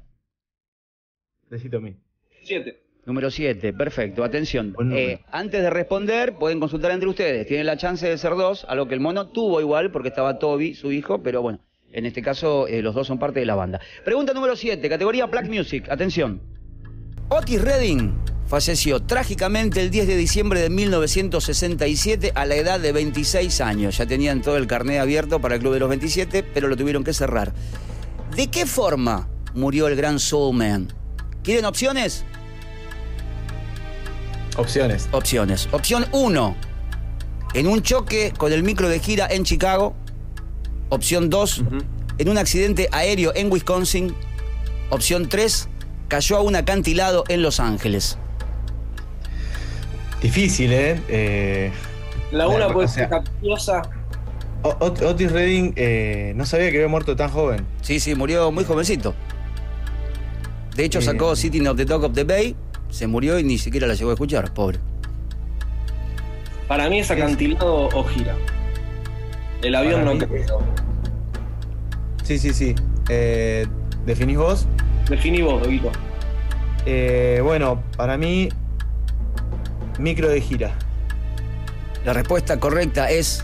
Necesito 1.50 1.78
a 1.78 1.82
mí. 1.82 1.96
Siete. 2.44 2.82
Número 3.08 3.30
7, 3.32 3.74
perfecto, 3.74 4.24
atención. 4.24 4.74
Buen 4.74 4.90
número. 4.90 5.08
Eh, 5.10 5.20
antes 5.32 5.62
de 5.62 5.70
responder, 5.70 6.34
pueden 6.36 6.60
consultar 6.60 6.92
entre 6.92 7.08
ustedes. 7.10 7.48
Tienen 7.48 7.66
la 7.68 7.78
chance 7.78 8.08
de 8.08 8.18
ser 8.18 8.32
dos, 8.36 8.66
a 8.68 8.76
lo 8.76 8.88
que 8.88 8.94
el 8.96 9.00
mono 9.00 9.28
tuvo 9.30 9.62
igual, 9.62 9.92
porque 9.92 10.10
estaba 10.10 10.38
Toby, 10.40 10.74
su 10.76 10.92
hijo, 10.92 11.22
pero 11.24 11.42
bueno, 11.42 11.60
en 11.92 12.06
este 12.06 12.22
caso 12.22 12.68
eh, 12.68 12.82
los 12.82 12.94
dos 12.96 13.08
son 13.08 13.18
parte 13.20 13.40
de 13.40 13.46
la 13.48 13.56
banda. 13.56 13.80
Pregunta 14.04 14.34
número 14.34 14.56
7, 14.56 14.88
categoría 14.90 15.26
Black 15.28 15.48
Music, 15.48 15.88
atención. 15.90 16.42
Otis 17.30 17.60
Redding 17.60 18.14
falleció 18.48 19.02
trágicamente 19.02 19.82
el 19.82 19.90
10 19.90 20.08
de 20.08 20.16
diciembre 20.16 20.60
de 20.62 20.70
1967 20.70 22.32
a 22.36 22.46
la 22.46 22.56
edad 22.56 22.80
de 22.80 22.92
26 22.92 23.62
años. 23.62 23.98
Ya 23.98 24.06
tenían 24.06 24.44
todo 24.44 24.58
el 24.58 24.68
carnet 24.68 25.00
abierto 25.00 25.42
para 25.42 25.56
el 25.56 25.62
Club 25.62 25.74
de 25.74 25.80
los 25.80 25.90
27, 25.90 26.44
pero 26.44 26.68
lo 26.68 26.78
tuvieron 26.78 27.04
que 27.04 27.14
cerrar. 27.14 27.52
¿De 28.36 28.48
qué 28.48 28.68
forma 28.68 29.28
murió 29.56 29.88
el 29.88 29.96
gran 29.96 30.20
Soulman? 30.20 30.94
¿Quieren 31.44 31.66
opciones? 31.66 32.26
Opciones. 34.58 35.10
Opciones. 35.12 35.68
Opción 35.72 36.06
1. 36.12 36.56
En 37.56 37.68
un 37.68 37.82
choque 37.82 38.34
con 38.38 38.54
el 38.54 38.62
micro 38.62 38.88
de 38.88 39.00
gira 39.00 39.28
en 39.30 39.44
Chicago. 39.44 39.96
Opción 40.90 41.32
2. 41.32 41.64
En 42.20 42.30
un 42.30 42.38
accidente 42.38 42.88
aéreo 42.92 43.34
en 43.36 43.52
Wisconsin. 43.52 44.14
Opción 44.92 45.28
3. 45.28 45.70
Cayó 46.08 46.38
a 46.38 46.42
un 46.42 46.56
acantilado 46.56 47.24
en 47.28 47.42
Los 47.42 47.60
Ángeles. 47.60 48.18
Difícil, 50.22 50.72
¿eh? 50.74 51.02
eh 51.08 51.72
La 52.32 52.48
una 52.48 52.70
puede 52.72 52.88
ser 52.88 53.10
capciosa. 53.10 53.82
Ot- 54.64 55.02
Otis 55.04 55.32
Redding 55.32 55.74
eh, 55.76 56.34
no 56.36 56.46
sabía 56.46 56.72
que 56.72 56.78
había 56.78 56.88
muerto 56.88 57.16
tan 57.16 57.30
joven. 57.30 57.66
Sí, 57.82 58.00
sí, 58.00 58.16
murió 58.16 58.52
muy 58.52 58.64
jovencito. 58.64 59.14
De 60.76 60.84
hecho, 60.86 61.00
Eh. 61.00 61.04
sacó 61.04 61.36
Sitting 61.36 61.68
of 61.68 61.78
the 61.78 61.86
Top 61.86 62.04
of 62.04 62.14
the 62.14 62.24
Bay. 62.24 62.56
Se 62.90 63.08
murió 63.08 63.38
y 63.40 63.44
ni 63.44 63.58
siquiera 63.58 63.88
la 63.88 63.94
llegó 63.94 64.10
a 64.12 64.14
escuchar, 64.14 64.54
pobre. 64.54 64.80
Para 66.68 66.90
mí 66.90 67.00
es 67.00 67.12
acantilado 67.12 67.90
o 67.90 68.04
gira. 68.06 68.36
El 69.62 69.76
avión 69.76 70.06
no 70.06 70.16
mí-. 70.16 70.26
Sí, 72.24 72.40
sí, 72.40 72.54
sí. 72.54 72.74
Eh, 73.10 73.68
¿Definís 74.06 74.38
vos? 74.38 74.66
Definí 75.10 75.42
vos, 75.42 75.62
Doguito. 75.62 75.92
Eh, 76.86 77.40
bueno, 77.44 77.84
para 77.98 78.18
mí, 78.18 78.50
micro 80.00 80.30
de 80.30 80.42
gira. 80.42 80.76
La 82.04 82.14
respuesta 82.14 82.60
correcta 82.60 83.10
es 83.10 83.44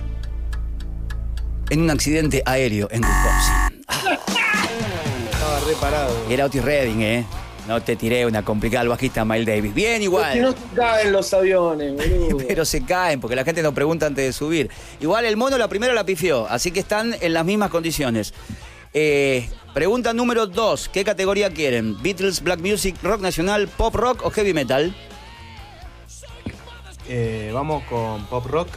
en 1.69 1.81
un 1.81 1.89
accidente 1.89 2.43
aéreo 2.45 2.87
en 2.91 3.01
Wisconsin. 3.03 3.83
Estaba 5.31 5.59
reparado. 5.67 6.15
Era 6.29 6.45
Otis 6.45 6.63
Redding, 6.63 7.01
¿eh? 7.01 7.25
No 7.67 7.81
te 7.81 7.95
tiré 7.95 8.25
una 8.25 8.43
complicada 8.43 8.81
al 8.81 8.89
bajista 8.89 9.23
Miles 9.23 9.45
Davis. 9.45 9.73
Bien 9.73 9.93
Si 9.93 9.99
no 9.99 10.03
igual. 10.05 10.33
se 10.55 10.75
caen 10.75 11.11
los 11.11 11.33
aviones, 11.33 11.93
boludo. 11.95 12.37
Pero 12.47 12.65
se 12.65 12.83
caen 12.83 13.19
porque 13.21 13.35
la 13.35 13.43
gente 13.43 13.61
nos 13.61 13.73
pregunta 13.73 14.07
antes 14.07 14.25
de 14.25 14.33
subir. 14.33 14.69
Igual 14.99 15.25
el 15.25 15.37
mono 15.37 15.57
la 15.57 15.67
primera 15.67 15.93
la 15.93 16.03
pifió, 16.05 16.47
así 16.49 16.71
que 16.71 16.79
están 16.79 17.15
en 17.21 17.33
las 17.33 17.45
mismas 17.45 17.69
condiciones. 17.69 18.33
Eh, 18.93 19.49
pregunta 19.73 20.13
número 20.13 20.47
2. 20.47 20.89
¿Qué 20.89 21.03
categoría 21.03 21.51
quieren? 21.51 22.01
¿Beatles, 22.01 22.41
Black 22.41 22.59
Music, 22.59 22.95
Rock 23.01 23.21
Nacional, 23.21 23.67
Pop 23.67 23.95
Rock 23.95 24.25
o 24.25 24.31
Heavy 24.31 24.53
Metal? 24.53 24.93
Eh, 27.07 27.51
vamos 27.53 27.83
con 27.85 28.25
pop 28.27 28.45
rock. 28.45 28.69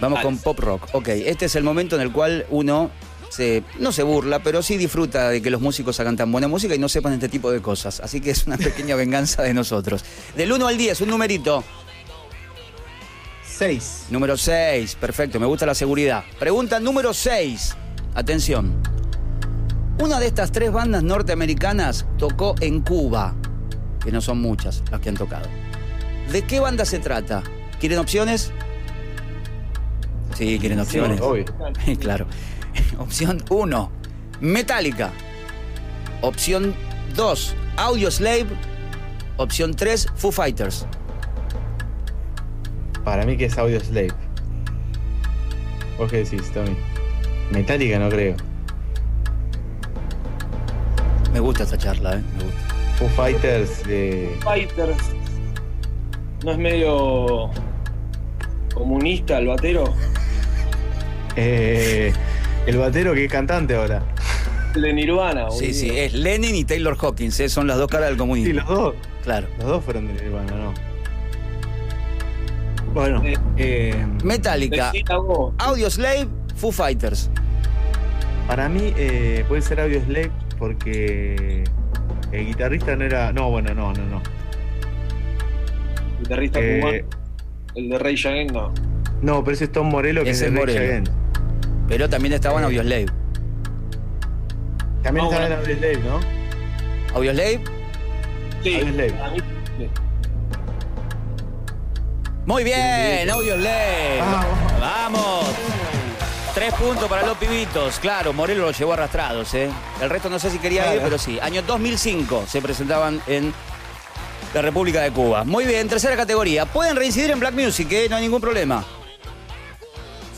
Vamos 0.00 0.20
con 0.20 0.36
Pop 0.38 0.58
Rock. 0.58 0.88
Ok, 0.92 1.08
este 1.08 1.46
es 1.46 1.54
el 1.56 1.62
momento 1.62 1.96
en 1.96 2.02
el 2.02 2.12
cual 2.12 2.44
uno 2.50 2.90
se, 3.30 3.62
no 3.78 3.92
se 3.92 4.02
burla, 4.02 4.40
pero 4.40 4.62
sí 4.62 4.76
disfruta 4.76 5.30
de 5.30 5.40
que 5.40 5.50
los 5.50 5.60
músicos 5.60 5.98
hagan 6.00 6.16
tan 6.16 6.30
buena 6.30 6.48
música 6.48 6.74
y 6.74 6.78
no 6.78 6.88
sepan 6.88 7.14
este 7.14 7.28
tipo 7.28 7.50
de 7.50 7.62
cosas. 7.62 8.00
Así 8.00 8.20
que 8.20 8.30
es 8.30 8.46
una 8.46 8.58
pequeña 8.58 8.94
venganza 8.94 9.42
de 9.42 9.54
nosotros. 9.54 10.04
Del 10.36 10.52
1 10.52 10.66
al 10.66 10.76
10, 10.76 11.00
un 11.02 11.10
numerito. 11.10 11.64
6. 13.46 14.06
Número 14.10 14.36
6, 14.36 14.96
perfecto, 14.96 15.40
me 15.40 15.46
gusta 15.46 15.64
la 15.64 15.74
seguridad. 15.74 16.24
Pregunta 16.38 16.78
número 16.78 17.14
6. 17.14 17.74
Atención. 18.14 18.95
Una 19.98 20.20
de 20.20 20.26
estas 20.26 20.52
tres 20.52 20.70
bandas 20.70 21.02
norteamericanas 21.02 22.06
tocó 22.18 22.54
en 22.60 22.82
Cuba, 22.82 23.34
que 24.04 24.12
no 24.12 24.20
son 24.20 24.40
muchas 24.40 24.82
las 24.90 25.00
que 25.00 25.08
han 25.08 25.16
tocado. 25.16 25.48
¿De 26.30 26.42
qué 26.42 26.60
banda 26.60 26.84
se 26.84 26.98
trata? 26.98 27.42
¿Quieren 27.80 27.98
opciones? 27.98 28.52
Sí, 30.34 30.58
quieren 30.58 30.80
opciones. 30.80 31.20
obvio. 31.20 31.46
claro. 32.00 32.26
Opción 32.98 33.42
1, 33.48 33.90
Metallica. 34.40 35.12
Opción 36.20 36.74
2, 37.14 37.54
Audioslave. 37.78 38.46
Opción 39.38 39.74
3, 39.74 40.08
Foo 40.14 40.30
Fighters. 40.30 40.86
Para 43.02 43.24
mí 43.24 43.38
que 43.38 43.46
es 43.46 43.56
Audio 43.56 43.80
Slave. 43.80 44.12
¿Vos 45.96 46.10
qué 46.10 46.18
decís, 46.18 46.52
Tommy? 46.52 46.76
Metallica 47.50 47.98
no 47.98 48.10
creo. 48.10 48.36
Me 51.36 51.40
gusta 51.40 51.64
esta 51.64 51.76
charla, 51.76 52.14
¿eh? 52.14 52.22
Me 52.38 52.44
gusta. 52.44 52.74
Foo 52.96 53.08
Fighters 53.10 53.84
de... 53.86 54.34
Fighters. 54.42 54.96
¿No 56.42 56.52
es 56.52 56.56
medio 56.58 57.50
comunista 58.74 59.36
el 59.38 59.48
batero? 59.48 59.84
Eh, 61.38 62.14
el 62.66 62.78
batero 62.78 63.12
que 63.12 63.26
es 63.26 63.30
cantante 63.30 63.74
ahora. 63.76 64.02
El 64.74 64.80
de 64.80 64.92
Nirvana, 64.94 65.50
Sí, 65.50 65.66
boludo. 65.66 65.74
sí, 65.74 65.90
es 65.98 66.14
Lenin 66.14 66.54
y 66.54 66.64
Taylor 66.64 66.96
Hawkins, 66.98 67.38
¿eh? 67.40 67.50
son 67.50 67.66
las 67.66 67.76
dos 67.76 67.88
caras 67.88 68.06
del 68.08 68.14
Sí, 68.14 68.18
comunismo. 68.20 68.54
los 68.54 68.66
dos. 68.66 68.94
Claro. 69.22 69.46
Los 69.58 69.66
dos 69.68 69.84
fueron 69.84 70.06
de 70.06 70.14
Nirvana, 70.22 70.52
¿no? 70.56 70.72
Bueno, 72.94 73.22
Eh, 73.22 73.34
eh, 73.58 74.06
Metallica, 74.24 74.92
Decila 74.92 75.18
vos. 75.18 75.52
Audioslave, 75.58 76.26
Foo 76.56 76.72
Fighters. 76.72 77.28
para 78.48 78.70
mí 78.70 78.94
eh, 78.96 79.44
puede 79.46 79.60
ser 79.60 79.78
Audio 79.80 80.00
Slave 80.06 80.30
porque 80.58 81.64
el 82.32 82.46
guitarrista 82.46 82.96
no 82.96 83.04
era. 83.04 83.32
No, 83.32 83.50
bueno, 83.50 83.74
no, 83.74 83.92
no, 83.92 84.04
no. 84.06 84.22
Guitarrista 86.20 86.58
Eh, 86.60 86.80
cubano. 86.80 86.98
El 87.74 87.88
de 87.90 87.98
Rey 87.98 88.14
Again, 88.14 88.46
no. 88.52 88.72
no, 89.22 89.44
pero 89.44 89.54
ese 89.54 89.64
es 89.64 89.72
Tom 89.72 89.88
Morello 89.90 90.24
que 90.24 90.30
Ese 90.30 90.46
es 90.46 90.52
de. 90.54 90.60
Against. 90.78 91.12
Pero 91.88 92.08
también 92.08 92.32
estaba 92.34 92.56
en 92.56 92.62
Eh. 92.62 92.66
Audioslave. 92.66 93.06
También 95.02 95.24
No, 95.26 95.30
estaba 95.32 95.46
en 95.46 95.60
bueno. 95.60 95.62
Audio 95.62 95.76
Slave, 95.76 95.98
¿no? 96.08 96.20
Audioslave, 97.14 97.60
Sí, 98.62 98.74
Audioslave. 98.76 99.12
para 99.12 99.30
mí, 99.30 99.38
sí. 99.78 99.88
muy 102.46 102.64
bien, 102.64 103.30
Audioslave. 103.30 104.18
Vamos. 104.20 104.46
Vamos. 104.80 105.75
Tres 106.56 106.72
puntos 106.72 107.06
para 107.06 107.26
los 107.26 107.36
pibitos. 107.36 107.98
Claro, 107.98 108.32
Morelo 108.32 108.62
lo 108.62 108.70
llevó 108.70 108.94
arrastrados, 108.94 109.52
¿eh? 109.52 109.68
El 110.00 110.08
resto 110.08 110.30
no 110.30 110.38
sé 110.38 110.48
si 110.50 110.58
quería 110.58 110.94
ir, 110.94 111.02
pero 111.02 111.18
sí. 111.18 111.38
Año 111.38 111.60
2005 111.60 112.44
se 112.48 112.62
presentaban 112.62 113.20
en 113.26 113.52
la 114.54 114.62
República 114.62 115.02
de 115.02 115.10
Cuba. 115.10 115.44
Muy 115.44 115.66
bien, 115.66 115.86
tercera 115.86 116.16
categoría. 116.16 116.64
Pueden 116.64 116.96
reincidir 116.96 117.30
en 117.30 117.40
Black 117.40 117.52
Music, 117.52 117.92
¿eh? 117.92 118.06
No 118.08 118.16
hay 118.16 118.22
ningún 118.22 118.40
problema. 118.40 118.82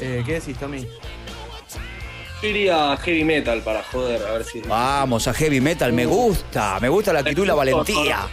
Eh, 0.00 0.24
¿Qué 0.26 0.40
decís, 0.40 0.58
Tommy? 0.58 0.88
Yo 2.42 2.48
iría 2.48 2.94
a 2.94 2.96
heavy 2.96 3.22
metal 3.22 3.60
para 3.60 3.84
joder, 3.84 4.20
a 4.26 4.32
ver 4.32 4.44
si. 4.44 4.60
Vamos 4.62 5.28
a 5.28 5.32
heavy 5.32 5.60
metal, 5.60 5.92
me 5.92 6.04
gusta. 6.04 6.80
Me 6.80 6.88
gusta 6.88 7.12
la 7.12 7.20
actitud 7.20 7.44
y 7.44 7.46
la 7.46 7.54
valentía. 7.54 8.26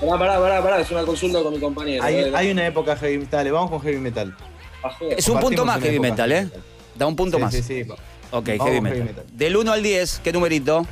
Pará, 0.00 0.18
pará, 0.18 0.38
pará, 0.38 0.62
pará, 0.62 0.80
es 0.80 0.90
una 0.92 1.02
consulta 1.02 1.42
con 1.42 1.52
mi 1.52 1.58
compañero. 1.58 2.04
Hay, 2.04 2.14
eh, 2.14 2.32
hay 2.32 2.52
una 2.52 2.64
época 2.64 2.94
heavy 2.94 3.18
metal. 3.18 3.50
Vamos 3.50 3.70
con 3.70 3.80
heavy 3.80 3.98
metal. 3.98 4.36
Es 5.10 5.28
un 5.28 5.40
punto 5.40 5.64
más 5.64 5.82
heavy 5.82 5.98
metal, 5.98 6.30
heavy 6.30 6.46
¿eh? 6.46 6.73
Da 6.96 7.06
un 7.06 7.16
punto 7.16 7.36
Sí, 7.38 7.42
más. 7.42 7.54
Sí, 7.54 7.62
sí. 7.62 7.82
Ok, 8.30 8.48
Vamos 8.48 8.66
heavy 8.66 8.80
metal. 8.80 8.98
heavy 8.98 9.08
metal. 9.10 9.24
Del 9.32 9.56
1 9.56 9.72
al 9.72 9.82
10, 9.82 10.20
¿qué 10.24 10.32
numerito? 10.32 10.86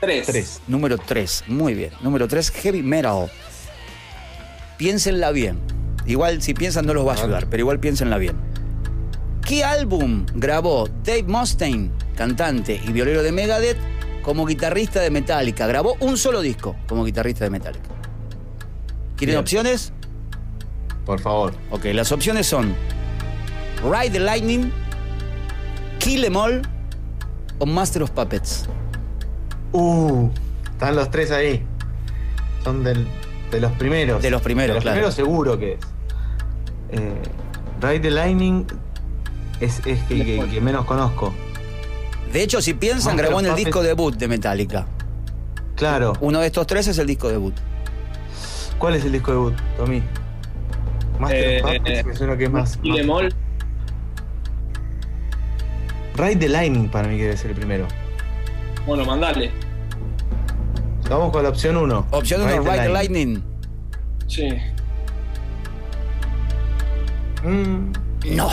Tres. 0.00 0.26
Tres. 0.26 0.60
Número 0.66 0.98
3, 0.98 1.44
muy 1.48 1.74
bien. 1.74 1.90
Número 2.02 2.28
3, 2.28 2.50
heavy 2.50 2.82
metal. 2.82 3.30
Piénsenla 4.76 5.30
bien. 5.30 5.58
Igual 6.06 6.42
si 6.42 6.52
piensan 6.52 6.84
no 6.86 6.92
los 6.92 7.06
va 7.06 7.12
a 7.14 7.16
ayudar, 7.16 7.46
pero 7.48 7.62
igual 7.62 7.80
piénsenla 7.80 8.18
bien. 8.18 8.36
¿Qué 9.46 9.64
álbum 9.64 10.26
grabó 10.34 10.88
Dave 11.04 11.22
Mustaine, 11.24 11.90
cantante 12.16 12.80
y 12.86 12.92
violero 12.92 13.22
de 13.22 13.32
Megadeth, 13.32 13.78
como 14.22 14.44
guitarrista 14.44 15.00
de 15.00 15.10
Metallica? 15.10 15.66
Grabó 15.66 15.96
un 16.00 16.18
solo 16.18 16.42
disco 16.42 16.76
como 16.86 17.04
guitarrista 17.04 17.44
de 17.44 17.50
Metallica. 17.50 17.88
¿Quieren 19.16 19.34
Bien. 19.34 19.38
opciones? 19.38 19.92
Por 21.06 21.20
favor. 21.20 21.52
Ok, 21.70 21.86
las 21.92 22.10
opciones 22.12 22.46
son 22.46 22.74
Ride 23.82 24.10
the 24.10 24.20
Lightning, 24.20 24.72
Kill 25.98 26.24
Em 26.24 26.36
All 26.36 26.62
o 27.58 27.66
Master 27.66 28.02
of 28.02 28.10
Puppets. 28.10 28.66
Uh, 29.72 30.28
están 30.72 30.96
los 30.96 31.10
tres 31.10 31.30
ahí. 31.30 31.64
Son 32.62 32.82
del- 32.84 33.06
de 33.50 33.60
los 33.60 33.72
primeros. 33.72 34.22
De 34.22 34.30
los 34.30 34.40
primeros, 34.42 34.68
De 34.70 34.74
los 34.76 34.82
claro. 34.82 34.94
primeros 34.96 35.14
seguro 35.14 35.58
que 35.58 35.74
es. 35.74 35.78
Eh, 36.90 37.22
Ride 37.80 38.00
the 38.00 38.10
Lightning 38.10 38.66
es, 39.60 39.80
es 39.86 40.00
que, 40.04 40.24
que- 40.24 40.46
que 40.50 40.60
menos 40.60 40.84
conozco. 40.86 41.34
De 42.32 42.42
hecho, 42.42 42.60
si 42.62 42.74
piensan, 42.74 43.12
Master 43.14 43.26
grabó 43.26 43.40
en 43.40 43.46
el 43.46 43.50
Puppets. 43.52 43.64
disco 43.66 43.82
debut 43.82 44.16
de 44.16 44.28
Metallica. 44.28 44.86
Claro. 45.76 46.14
Uno 46.20 46.40
de 46.40 46.46
estos 46.46 46.66
tres 46.66 46.86
es 46.88 46.98
el 46.98 47.06
disco 47.06 47.28
debut. 47.28 47.54
¿Cuál 48.78 48.94
es 48.94 49.04
el 49.04 49.12
disco 49.12 49.30
debut, 49.32 49.54
Tommy? 49.76 50.02
Master 51.18 51.38
Eh, 51.44 51.60
of 51.62 51.70
Puppets, 51.72 51.98
eh, 51.98 52.04
me 52.04 52.14
suena 52.16 52.36
que 52.36 52.44
es 52.44 52.50
más. 52.50 52.78
Y 52.82 52.92
bemol, 52.92 53.34
Ride 56.16 56.36
the 56.36 56.48
Lightning 56.48 56.88
para 56.88 57.08
mí 57.08 57.16
que 57.16 57.24
debe 57.24 57.36
ser 57.36 57.50
el 57.50 57.56
primero. 57.56 57.86
bueno, 58.86 59.04
mandale. 59.04 59.50
Vamos 61.08 61.32
con 61.32 61.42
la 61.42 61.48
opción 61.50 61.76
1. 61.76 62.06
Opción 62.12 62.42
1, 62.42 62.60
Ride 62.62 62.82
the 62.84 62.88
Lightning. 62.88 63.42
Sí. 64.26 64.48
Mm, 67.42 67.92
No. 68.36 68.48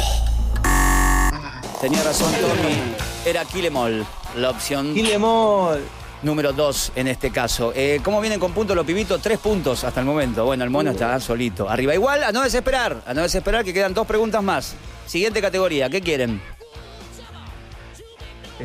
Tenía 1.80 2.04
razón 2.04 2.32
Tommy. 2.34 2.94
Era 3.26 3.44
Kill 3.46 3.66
Em 3.66 3.76
All, 3.76 4.06
la 4.38 4.50
opción 4.52 4.94
Kill 4.94 5.10
Em 5.12 5.24
All. 5.24 5.80
Número 6.24 6.54
2 6.54 6.94
en 6.96 7.08
este 7.08 7.32
caso. 7.32 7.74
Eh, 7.76 8.00
¿Cómo 8.04 8.22
vienen 8.22 8.40
con 8.40 8.54
puntos 8.54 8.76
los 8.76 8.86
pibitos? 8.86 9.22
Tres 9.22 9.40
puntos 9.40 9.84
hasta 9.84 10.00
el 10.00 10.06
momento. 10.06 10.46
Bueno, 10.46 10.64
el 10.64 10.70
mono 10.70 10.92
está 10.92 11.20
solito. 11.20 11.70
Arriba 11.70 11.94
igual, 11.94 12.24
a 12.24 12.32
no 12.32 12.42
desesperar. 12.44 13.02
A 13.06 13.14
no 13.14 13.22
desesperar 13.22 13.64
que 13.64 13.74
quedan 13.74 13.94
dos 13.94 14.06
preguntas 14.08 14.42
más. 14.44 14.76
Siguiente 15.06 15.42
categoría, 15.42 15.90
¿qué 15.90 16.02
quieren? 16.02 16.42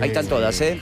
Ahí 0.01 0.09
están 0.09 0.27
todas, 0.27 0.61
¿eh? 0.61 0.81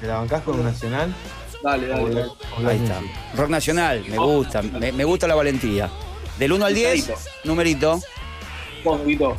¿Te 0.00 0.06
la 0.06 0.18
bancás 0.18 0.42
con 0.42 0.58
un 0.58 0.64
nacional? 0.66 1.14
Dale, 1.62 1.86
dale. 1.86 2.24
Ahí 2.66 2.82
está. 2.82 3.00
Rock 3.36 3.48
Nacional, 3.50 4.04
me 4.08 4.18
gusta. 4.18 4.62
Me, 4.62 4.90
me 4.92 5.04
gusta 5.04 5.28
la 5.28 5.34
valentía. 5.36 5.88
Del 6.38 6.52
1 6.52 6.66
al 6.66 6.74
10, 6.74 7.06
Pesadito. 7.06 7.30
numerito. 7.44 8.00
Vito. 9.04 9.36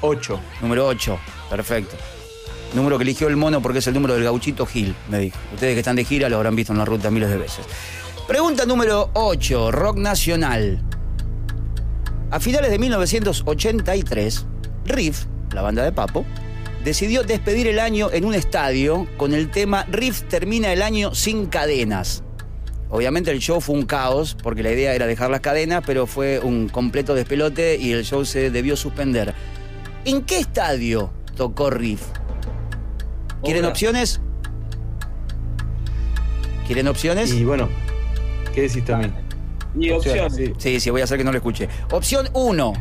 8. 0.00 0.40
Número 0.60 0.86
8, 0.88 1.18
perfecto. 1.48 1.96
Número 2.74 2.96
que 2.96 3.04
eligió 3.04 3.28
el 3.28 3.36
mono 3.36 3.60
porque 3.60 3.80
es 3.80 3.86
el 3.86 3.94
número 3.94 4.14
del 4.14 4.24
gauchito 4.24 4.64
Gil, 4.64 4.94
me 5.10 5.18
dijo. 5.18 5.38
Ustedes 5.52 5.74
que 5.74 5.80
están 5.80 5.96
de 5.96 6.04
gira 6.04 6.28
lo 6.28 6.36
habrán 6.36 6.56
visto 6.56 6.72
en 6.72 6.78
la 6.78 6.84
ruta 6.84 7.10
miles 7.10 7.28
de 7.28 7.36
veces. 7.36 7.66
Pregunta 8.26 8.64
número 8.64 9.10
8, 9.12 9.70
rock 9.72 9.98
nacional. 9.98 10.82
A 12.30 12.40
finales 12.40 12.70
de 12.70 12.78
1983, 12.78 14.46
Riff, 14.86 15.26
la 15.52 15.60
banda 15.60 15.84
de 15.84 15.92
Papo, 15.92 16.24
decidió 16.82 17.24
despedir 17.24 17.66
el 17.66 17.78
año 17.78 18.10
en 18.10 18.24
un 18.24 18.34
estadio 18.34 19.06
con 19.18 19.34
el 19.34 19.50
tema 19.50 19.84
Riff 19.90 20.22
termina 20.22 20.72
el 20.72 20.80
año 20.80 21.14
sin 21.14 21.46
cadenas. 21.46 22.24
Obviamente 22.88 23.30
el 23.30 23.38
show 23.38 23.60
fue 23.60 23.74
un 23.74 23.84
caos 23.84 24.36
porque 24.42 24.62
la 24.62 24.72
idea 24.72 24.94
era 24.94 25.06
dejar 25.06 25.30
las 25.30 25.40
cadenas, 25.40 25.82
pero 25.86 26.06
fue 26.06 26.38
un 26.38 26.68
completo 26.68 27.14
despelote 27.14 27.76
y 27.76 27.92
el 27.92 28.04
show 28.04 28.24
se 28.24 28.50
debió 28.50 28.76
suspender. 28.76 29.34
¿En 30.04 30.22
qué 30.22 30.38
estadio 30.38 31.10
tocó 31.36 31.70
Riff? 31.70 32.02
¿Quieren 33.42 33.64
Obra. 33.64 33.70
opciones? 33.72 34.20
¿Quieren 36.66 36.88
opciones? 36.88 37.32
Y 37.32 37.44
bueno, 37.44 37.68
¿qué 38.54 38.62
decís, 38.62 38.84
Tommy? 38.84 39.12
Y 39.78 39.90
opciones. 39.90 40.34
sí. 40.34 40.52
Sí, 40.58 40.80
sí, 40.80 40.90
voy 40.90 41.00
a 41.00 41.04
hacer 41.04 41.18
que 41.18 41.24
no 41.24 41.32
lo 41.32 41.38
escuche. 41.38 41.68
Opción 41.90 42.28
1, 42.34 42.72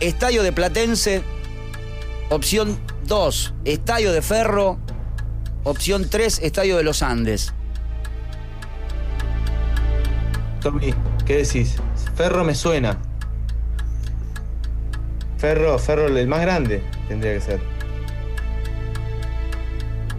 Estadio 0.00 0.42
de 0.42 0.52
Platense. 0.52 1.22
Opción 2.30 2.78
2, 3.06 3.54
Estadio 3.64 4.12
de 4.12 4.22
Ferro. 4.22 4.78
Opción 5.64 6.08
3, 6.08 6.40
Estadio 6.42 6.76
de 6.76 6.82
los 6.84 7.02
Andes. 7.02 7.52
Tommy, 10.60 10.94
¿qué 11.26 11.38
decís? 11.38 11.76
Ferro 12.14 12.44
me 12.44 12.54
suena. 12.54 12.98
Ferro, 15.38 15.76
Ferro, 15.78 16.06
el 16.06 16.28
más 16.28 16.40
grande 16.40 16.82
tendría 17.08 17.34
que 17.34 17.40
ser. 17.40 17.60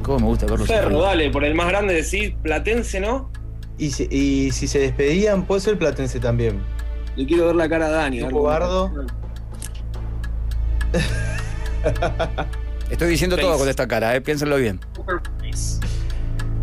¿Cómo 0.04 0.20
me 0.20 0.26
gusta 0.26 0.46
verlo? 0.46 0.66
Ferro, 0.66 1.02
dale, 1.02 1.30
por 1.32 1.44
el 1.44 1.56
más 1.56 1.68
grande 1.68 1.94
decís 1.94 2.34
Platense, 2.44 3.00
¿no? 3.00 3.32
Y 3.78 3.90
si, 3.92 4.08
y 4.12 4.52
si 4.52 4.68
se 4.68 4.80
despedían, 4.80 5.46
puede 5.46 5.62
ser 5.62 5.78
Platense 5.78 6.20
también. 6.20 6.62
Le 7.16 7.26
quiero 7.26 7.48
ver 7.48 7.56
la 7.56 7.68
cara 7.70 7.88
a 7.88 7.90
Dani. 7.90 8.22
Bardo. 8.22 8.92
Estoy 12.90 13.10
diciendo 13.10 13.38
todo 13.38 13.58
con 13.58 13.68
esta 13.68 13.88
cara, 13.88 14.16
eh, 14.16 14.22
piénsenlo 14.22 14.58
bien. 14.58 14.80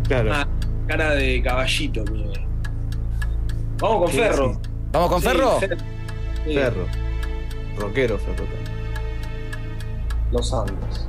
Claro. 0.07 0.29
Una 0.29 0.47
cara 0.87 1.11
de 1.15 1.41
caballito, 1.41 2.03
mío. 2.05 2.31
Vamos 3.79 4.03
con 4.03 4.11
Sí, 4.11 4.17
Ferro. 4.19 4.53
sí. 4.63 4.69
¿Vamos 4.91 5.09
con 5.09 5.21
Sí, 5.21 5.27
Ferro? 5.27 5.59
Fer- 5.59 5.77
Ferro. 6.53 6.85
Rockero, 7.77 8.17
Ferro. 8.19 8.45
Los 10.31 10.53
Andes. 10.53 11.07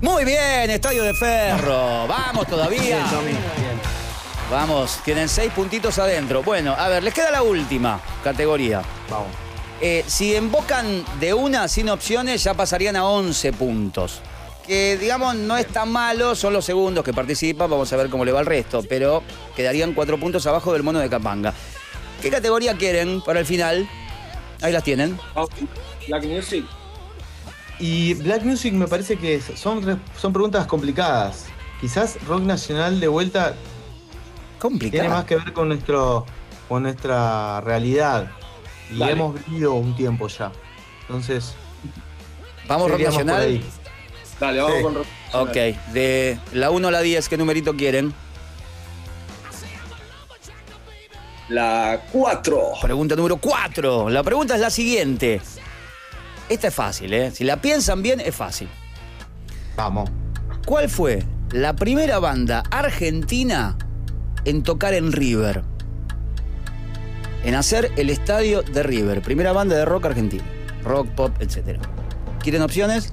Muy 0.00 0.24
bien, 0.24 0.70
Estadio 0.70 1.02
de 1.02 1.12
Ferro. 1.12 2.06
Vamos 2.06 2.46
todavía. 2.46 3.04
Vamos, 4.50 4.98
tienen 5.04 5.28
seis 5.28 5.52
puntitos 5.52 5.98
adentro. 5.98 6.42
Bueno, 6.42 6.74
a 6.76 6.88
ver, 6.88 7.02
les 7.02 7.12
queda 7.12 7.30
la 7.30 7.42
última 7.42 8.00
categoría. 8.24 8.82
Vamos. 9.10 9.28
Eh, 9.82 10.02
si 10.06 10.34
embocan 10.34 11.04
de 11.20 11.34
una 11.34 11.68
sin 11.68 11.90
opciones, 11.90 12.42
ya 12.42 12.54
pasarían 12.54 12.96
a 12.96 13.04
11 13.04 13.52
puntos. 13.52 14.20
Que 14.66 14.96
digamos 14.96 15.34
no 15.34 15.56
es 15.58 15.66
tan 15.66 15.90
malo, 15.90 16.34
son 16.34 16.54
los 16.54 16.64
segundos 16.64 17.04
que 17.04 17.12
participan, 17.12 17.68
vamos 17.68 17.92
a 17.92 17.96
ver 17.96 18.08
cómo 18.08 18.24
le 18.24 18.32
va 18.32 18.40
el 18.40 18.46
resto, 18.46 18.82
pero 18.88 19.22
quedarían 19.54 19.92
cuatro 19.94 20.18
puntos 20.18 20.46
abajo 20.46 20.72
del 20.72 20.82
mono 20.82 20.98
de 20.98 21.10
Capanga. 21.10 21.52
¿Qué 22.22 22.30
categoría 22.30 22.74
quieren 22.76 23.20
para 23.20 23.40
el 23.40 23.46
final? 23.46 23.88
Ahí 24.62 24.72
las 24.72 24.84
tienen. 24.84 25.18
Black 26.08 26.24
Music. 26.24 26.64
Y 27.80 28.14
Black 28.14 28.42
Music 28.44 28.72
me 28.74 28.86
parece 28.86 29.16
que 29.16 29.40
son, 29.40 30.00
son 30.20 30.32
preguntas 30.32 30.66
complicadas. 30.66 31.46
Quizás 31.80 32.18
rock 32.26 32.42
nacional 32.42 33.00
de 33.00 33.08
vuelta 33.08 33.54
Complicado. 34.58 34.90
tiene 35.02 35.08
más 35.08 35.24
que 35.24 35.36
ver 35.36 35.52
con 35.54 35.68
nuestro 35.68 36.26
con 36.68 36.82
nuestra 36.82 37.60
realidad. 37.62 38.30
Y 38.92 38.98
Dale. 38.98 39.12
hemos 39.12 39.34
vivido 39.46 39.72
un 39.74 39.96
tiempo 39.96 40.28
ya. 40.28 40.52
Entonces, 41.02 41.54
Vamos 42.68 42.90
rock 42.90 43.00
nacional. 43.00 43.40
ahí. 43.42 43.64
Dale, 44.38 44.60
vamos 44.60 44.76
Sí. 44.76 44.82
con 44.84 44.94
rock. 44.96 45.06
Ok, 45.32 45.52
de 45.92 46.38
la 46.52 46.70
1 46.70 46.88
a 46.88 46.90
la 46.90 47.00
10, 47.00 47.28
¿qué 47.28 47.36
numerito 47.38 47.74
quieren? 47.74 48.12
La 51.48 52.00
4. 52.12 52.72
Pregunta 52.80 53.16
número 53.16 53.36
4. 53.38 54.08
La 54.10 54.22
pregunta 54.22 54.54
es 54.54 54.60
la 54.60 54.70
siguiente. 54.70 55.40
Esta 56.50 56.66
es 56.66 56.74
fácil, 56.74 57.14
¿eh? 57.14 57.30
Si 57.30 57.44
la 57.44 57.62
piensan 57.62 58.02
bien, 58.02 58.18
es 58.18 58.34
fácil. 58.34 58.68
Vamos. 59.76 60.10
¿Cuál 60.66 60.90
fue 60.90 61.22
la 61.52 61.76
primera 61.76 62.18
banda 62.18 62.64
argentina 62.72 63.78
en 64.44 64.64
tocar 64.64 64.92
en 64.94 65.12
River? 65.12 65.62
En 67.44 67.54
hacer 67.54 67.92
el 67.96 68.10
estadio 68.10 68.62
de 68.62 68.82
River. 68.82 69.22
Primera 69.22 69.52
banda 69.52 69.76
de 69.76 69.84
rock 69.84 70.06
argentina. 70.06 70.42
Rock, 70.82 71.06
pop, 71.10 71.32
etc. 71.38 71.78
¿Quieren 72.40 72.62
opciones? 72.62 73.12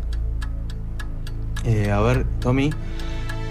Eh, 1.64 1.92
a 1.92 2.00
ver, 2.02 2.26
Tommy. 2.40 2.72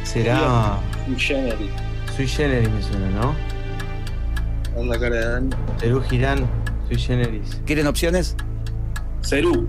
Será. 0.03 0.81
Generis. 1.17 1.71
Sui 2.17 2.27
Generis 2.27 2.69
me 2.71 2.83
suena, 2.83 3.09
¿no? 3.11 4.85
La 4.85 4.99
cara 4.99 5.15
de 5.15 5.29
Dani. 5.29 5.51
Perú 5.79 6.03
Girán, 6.03 6.45
Sui 6.89 6.99
Generis. 6.99 7.61
¿Quieren 7.67 7.87
opciones? 7.87 8.35
Cerú. 9.27 9.69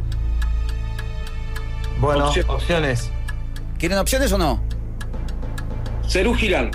Bueno, 2.00 2.28
Opción. 2.28 2.46
opciones. 2.50 3.10
¿Quieren 3.80 3.98
opciones 3.98 4.32
o 4.32 4.38
no? 4.38 4.62
Cerú 6.08 6.36
Girán. 6.36 6.72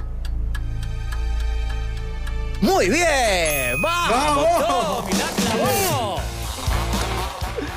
Muy 2.61 2.89
bien. 2.89 3.81
¡Vamos! 3.81 4.47
¡Vamos! 4.61 5.07
Tommy, 5.07 5.13
¡La 5.13 5.29
clavó! 5.29 6.17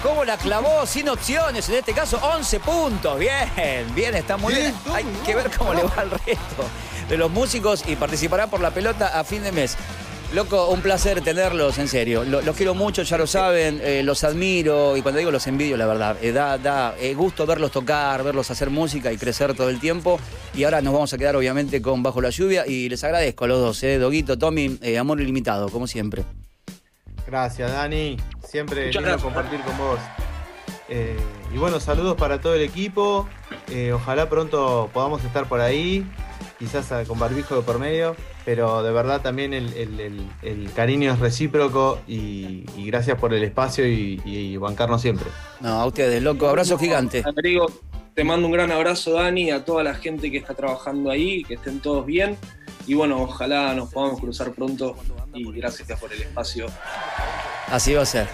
¿Cómo 0.04 0.24
la 0.24 0.38
clavó? 0.38 0.86
Sin 0.86 1.10
opciones. 1.10 1.70
En 1.70 1.76
este 1.76 1.94
caso, 1.94 2.20
11 2.22 2.60
puntos. 2.60 3.20
Bien, 3.20 3.94
bien, 3.96 4.16
está 4.16 4.38
muy 4.38 4.54
bien. 4.54 4.74
Hay 4.94 5.04
que 5.26 5.36
ver 5.36 5.50
cómo 5.56 5.74
le 5.74 5.84
va 5.84 5.94
al 5.98 6.12
resto 6.12 6.66
de 7.10 7.18
los 7.18 7.30
músicos 7.32 7.84
y 7.88 7.96
participará 7.96 8.48
por 8.48 8.60
la 8.60 8.72
pelota 8.72 9.20
a 9.20 9.24
fin 9.24 9.44
de 9.44 9.52
mes. 9.52 9.78
Loco, 10.34 10.68
un 10.70 10.82
placer 10.82 11.22
tenerlos, 11.22 11.78
en 11.78 11.88
serio. 11.88 12.26
Lo- 12.26 12.42
Los 12.42 12.56
quiero 12.58 12.74
mucho, 12.74 13.04
ya 13.04 13.18
lo 13.18 13.26
saben, 13.26 13.80
eh, 13.82 14.02
los 14.04 14.24
admiro 14.26 14.98
y 14.98 15.02
cuando 15.02 15.20
digo 15.20 15.32
los 15.32 15.48
envidio, 15.48 15.78
la 15.78 15.86
verdad, 15.86 16.18
eh, 16.22 16.34
da, 16.34 16.58
da 16.58 16.94
eh, 17.00 17.14
gusto 17.14 17.46
verlos 17.46 17.72
tocar, 17.72 18.22
verlos 18.24 18.52
hacer 18.52 18.70
música 18.70 19.14
y 19.14 19.18
crecer 19.18 19.54
todo 19.54 19.70
el 19.70 19.80
tiempo. 19.80 20.20
Y 20.54 20.66
ahora 20.66 20.82
nos 20.82 20.94
vamos 20.94 21.14
a 21.14 21.18
quedar, 21.18 21.38
obviamente, 21.38 21.82
con 21.82 22.04
Bajo 22.04 22.20
la 22.20 22.32
Lluvia 22.32 22.68
y 22.68 22.90
les 22.90 23.02
agradezco 23.06 23.46
a 23.46 23.48
los 23.48 23.60
dos, 23.62 23.84
eh, 23.84 23.98
Doguito, 23.98 24.38
Tommy, 24.38 24.78
eh, 24.82 24.98
amor 24.98 25.22
ilimitado, 25.22 25.70
como 25.70 25.88
siempre. 25.88 26.24
Gracias, 27.26 27.72
Dani. 27.72 28.18
Siempre 28.46 28.92
gracias. 28.92 29.22
compartir 29.22 29.62
con 29.62 29.78
vos. 29.78 30.00
Eh, 30.90 31.16
y 31.54 31.58
bueno, 31.58 31.80
saludos 31.80 32.16
para 32.18 32.42
todo 32.42 32.56
el 32.56 32.62
equipo. 32.62 33.28
Eh, 33.72 33.94
ojalá 33.94 34.28
pronto 34.28 34.90
podamos 34.94 35.24
estar 35.24 35.48
por 35.48 35.62
ahí, 35.62 36.06
quizás 36.60 36.88
con 37.08 37.18
barbijo 37.20 37.56
de 37.56 37.62
por 37.62 37.80
medio, 37.80 38.16
pero 38.46 38.84
de 38.84 38.92
verdad 38.92 39.22
también 39.22 39.54
el, 39.54 39.74
el- 39.74 40.00
el- 40.00 40.28
el 40.44 40.72
cariño 40.74 41.12
es 41.12 41.20
recíproco 41.20 42.00
y, 42.08 42.64
y 42.78 42.86
gracias 42.86 43.18
por 43.20 43.34
el 43.34 43.44
espacio 43.44 43.88
y, 43.88 44.22
y 44.24 44.56
bancarnos 44.58 45.02
siempre. 45.02 45.28
No, 45.60 45.82
a 45.82 45.86
ustedes, 45.86 46.22
loco, 46.22 46.48
abrazo 46.48 46.78
gigante. 46.78 47.24
Rodrigo, 47.24 47.66
te 48.14 48.24
mando 48.24 48.48
un 48.48 48.54
gran 48.54 48.72
abrazo, 48.72 49.14
Dani, 49.14 49.52
a 49.52 49.66
toda 49.66 49.84
la 49.84 49.96
gente 49.96 50.32
que 50.32 50.38
está 50.38 50.54
trabajando 50.54 51.10
ahí, 51.10 51.44
que 51.44 51.56
estén 51.56 51.80
todos 51.82 52.06
bien. 52.06 52.38
Y 52.88 52.94
bueno, 52.94 53.20
ojalá 53.22 53.74
nos 53.74 53.92
podamos 53.92 54.20
cruzar 54.22 54.52
pronto. 54.54 54.96
Y 55.34 55.52
gracias 55.52 56.00
por 56.00 56.14
el 56.14 56.22
espacio. 56.22 56.68
Así 57.68 57.94
va 57.94 58.04
a 58.04 58.06
ser. 58.06 58.28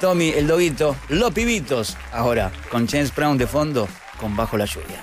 Tommy, 0.00 0.28
el 0.30 0.46
Doguito, 0.46 0.94
los 1.08 1.32
pibitos, 1.32 1.96
ahora, 2.12 2.50
con 2.70 2.86
James 2.86 3.14
Brown 3.14 3.36
de 3.36 3.46
fondo, 3.46 3.88
con 4.20 4.36
Bajo 4.36 4.56
la 4.56 4.64
Lluvia. 4.64 5.02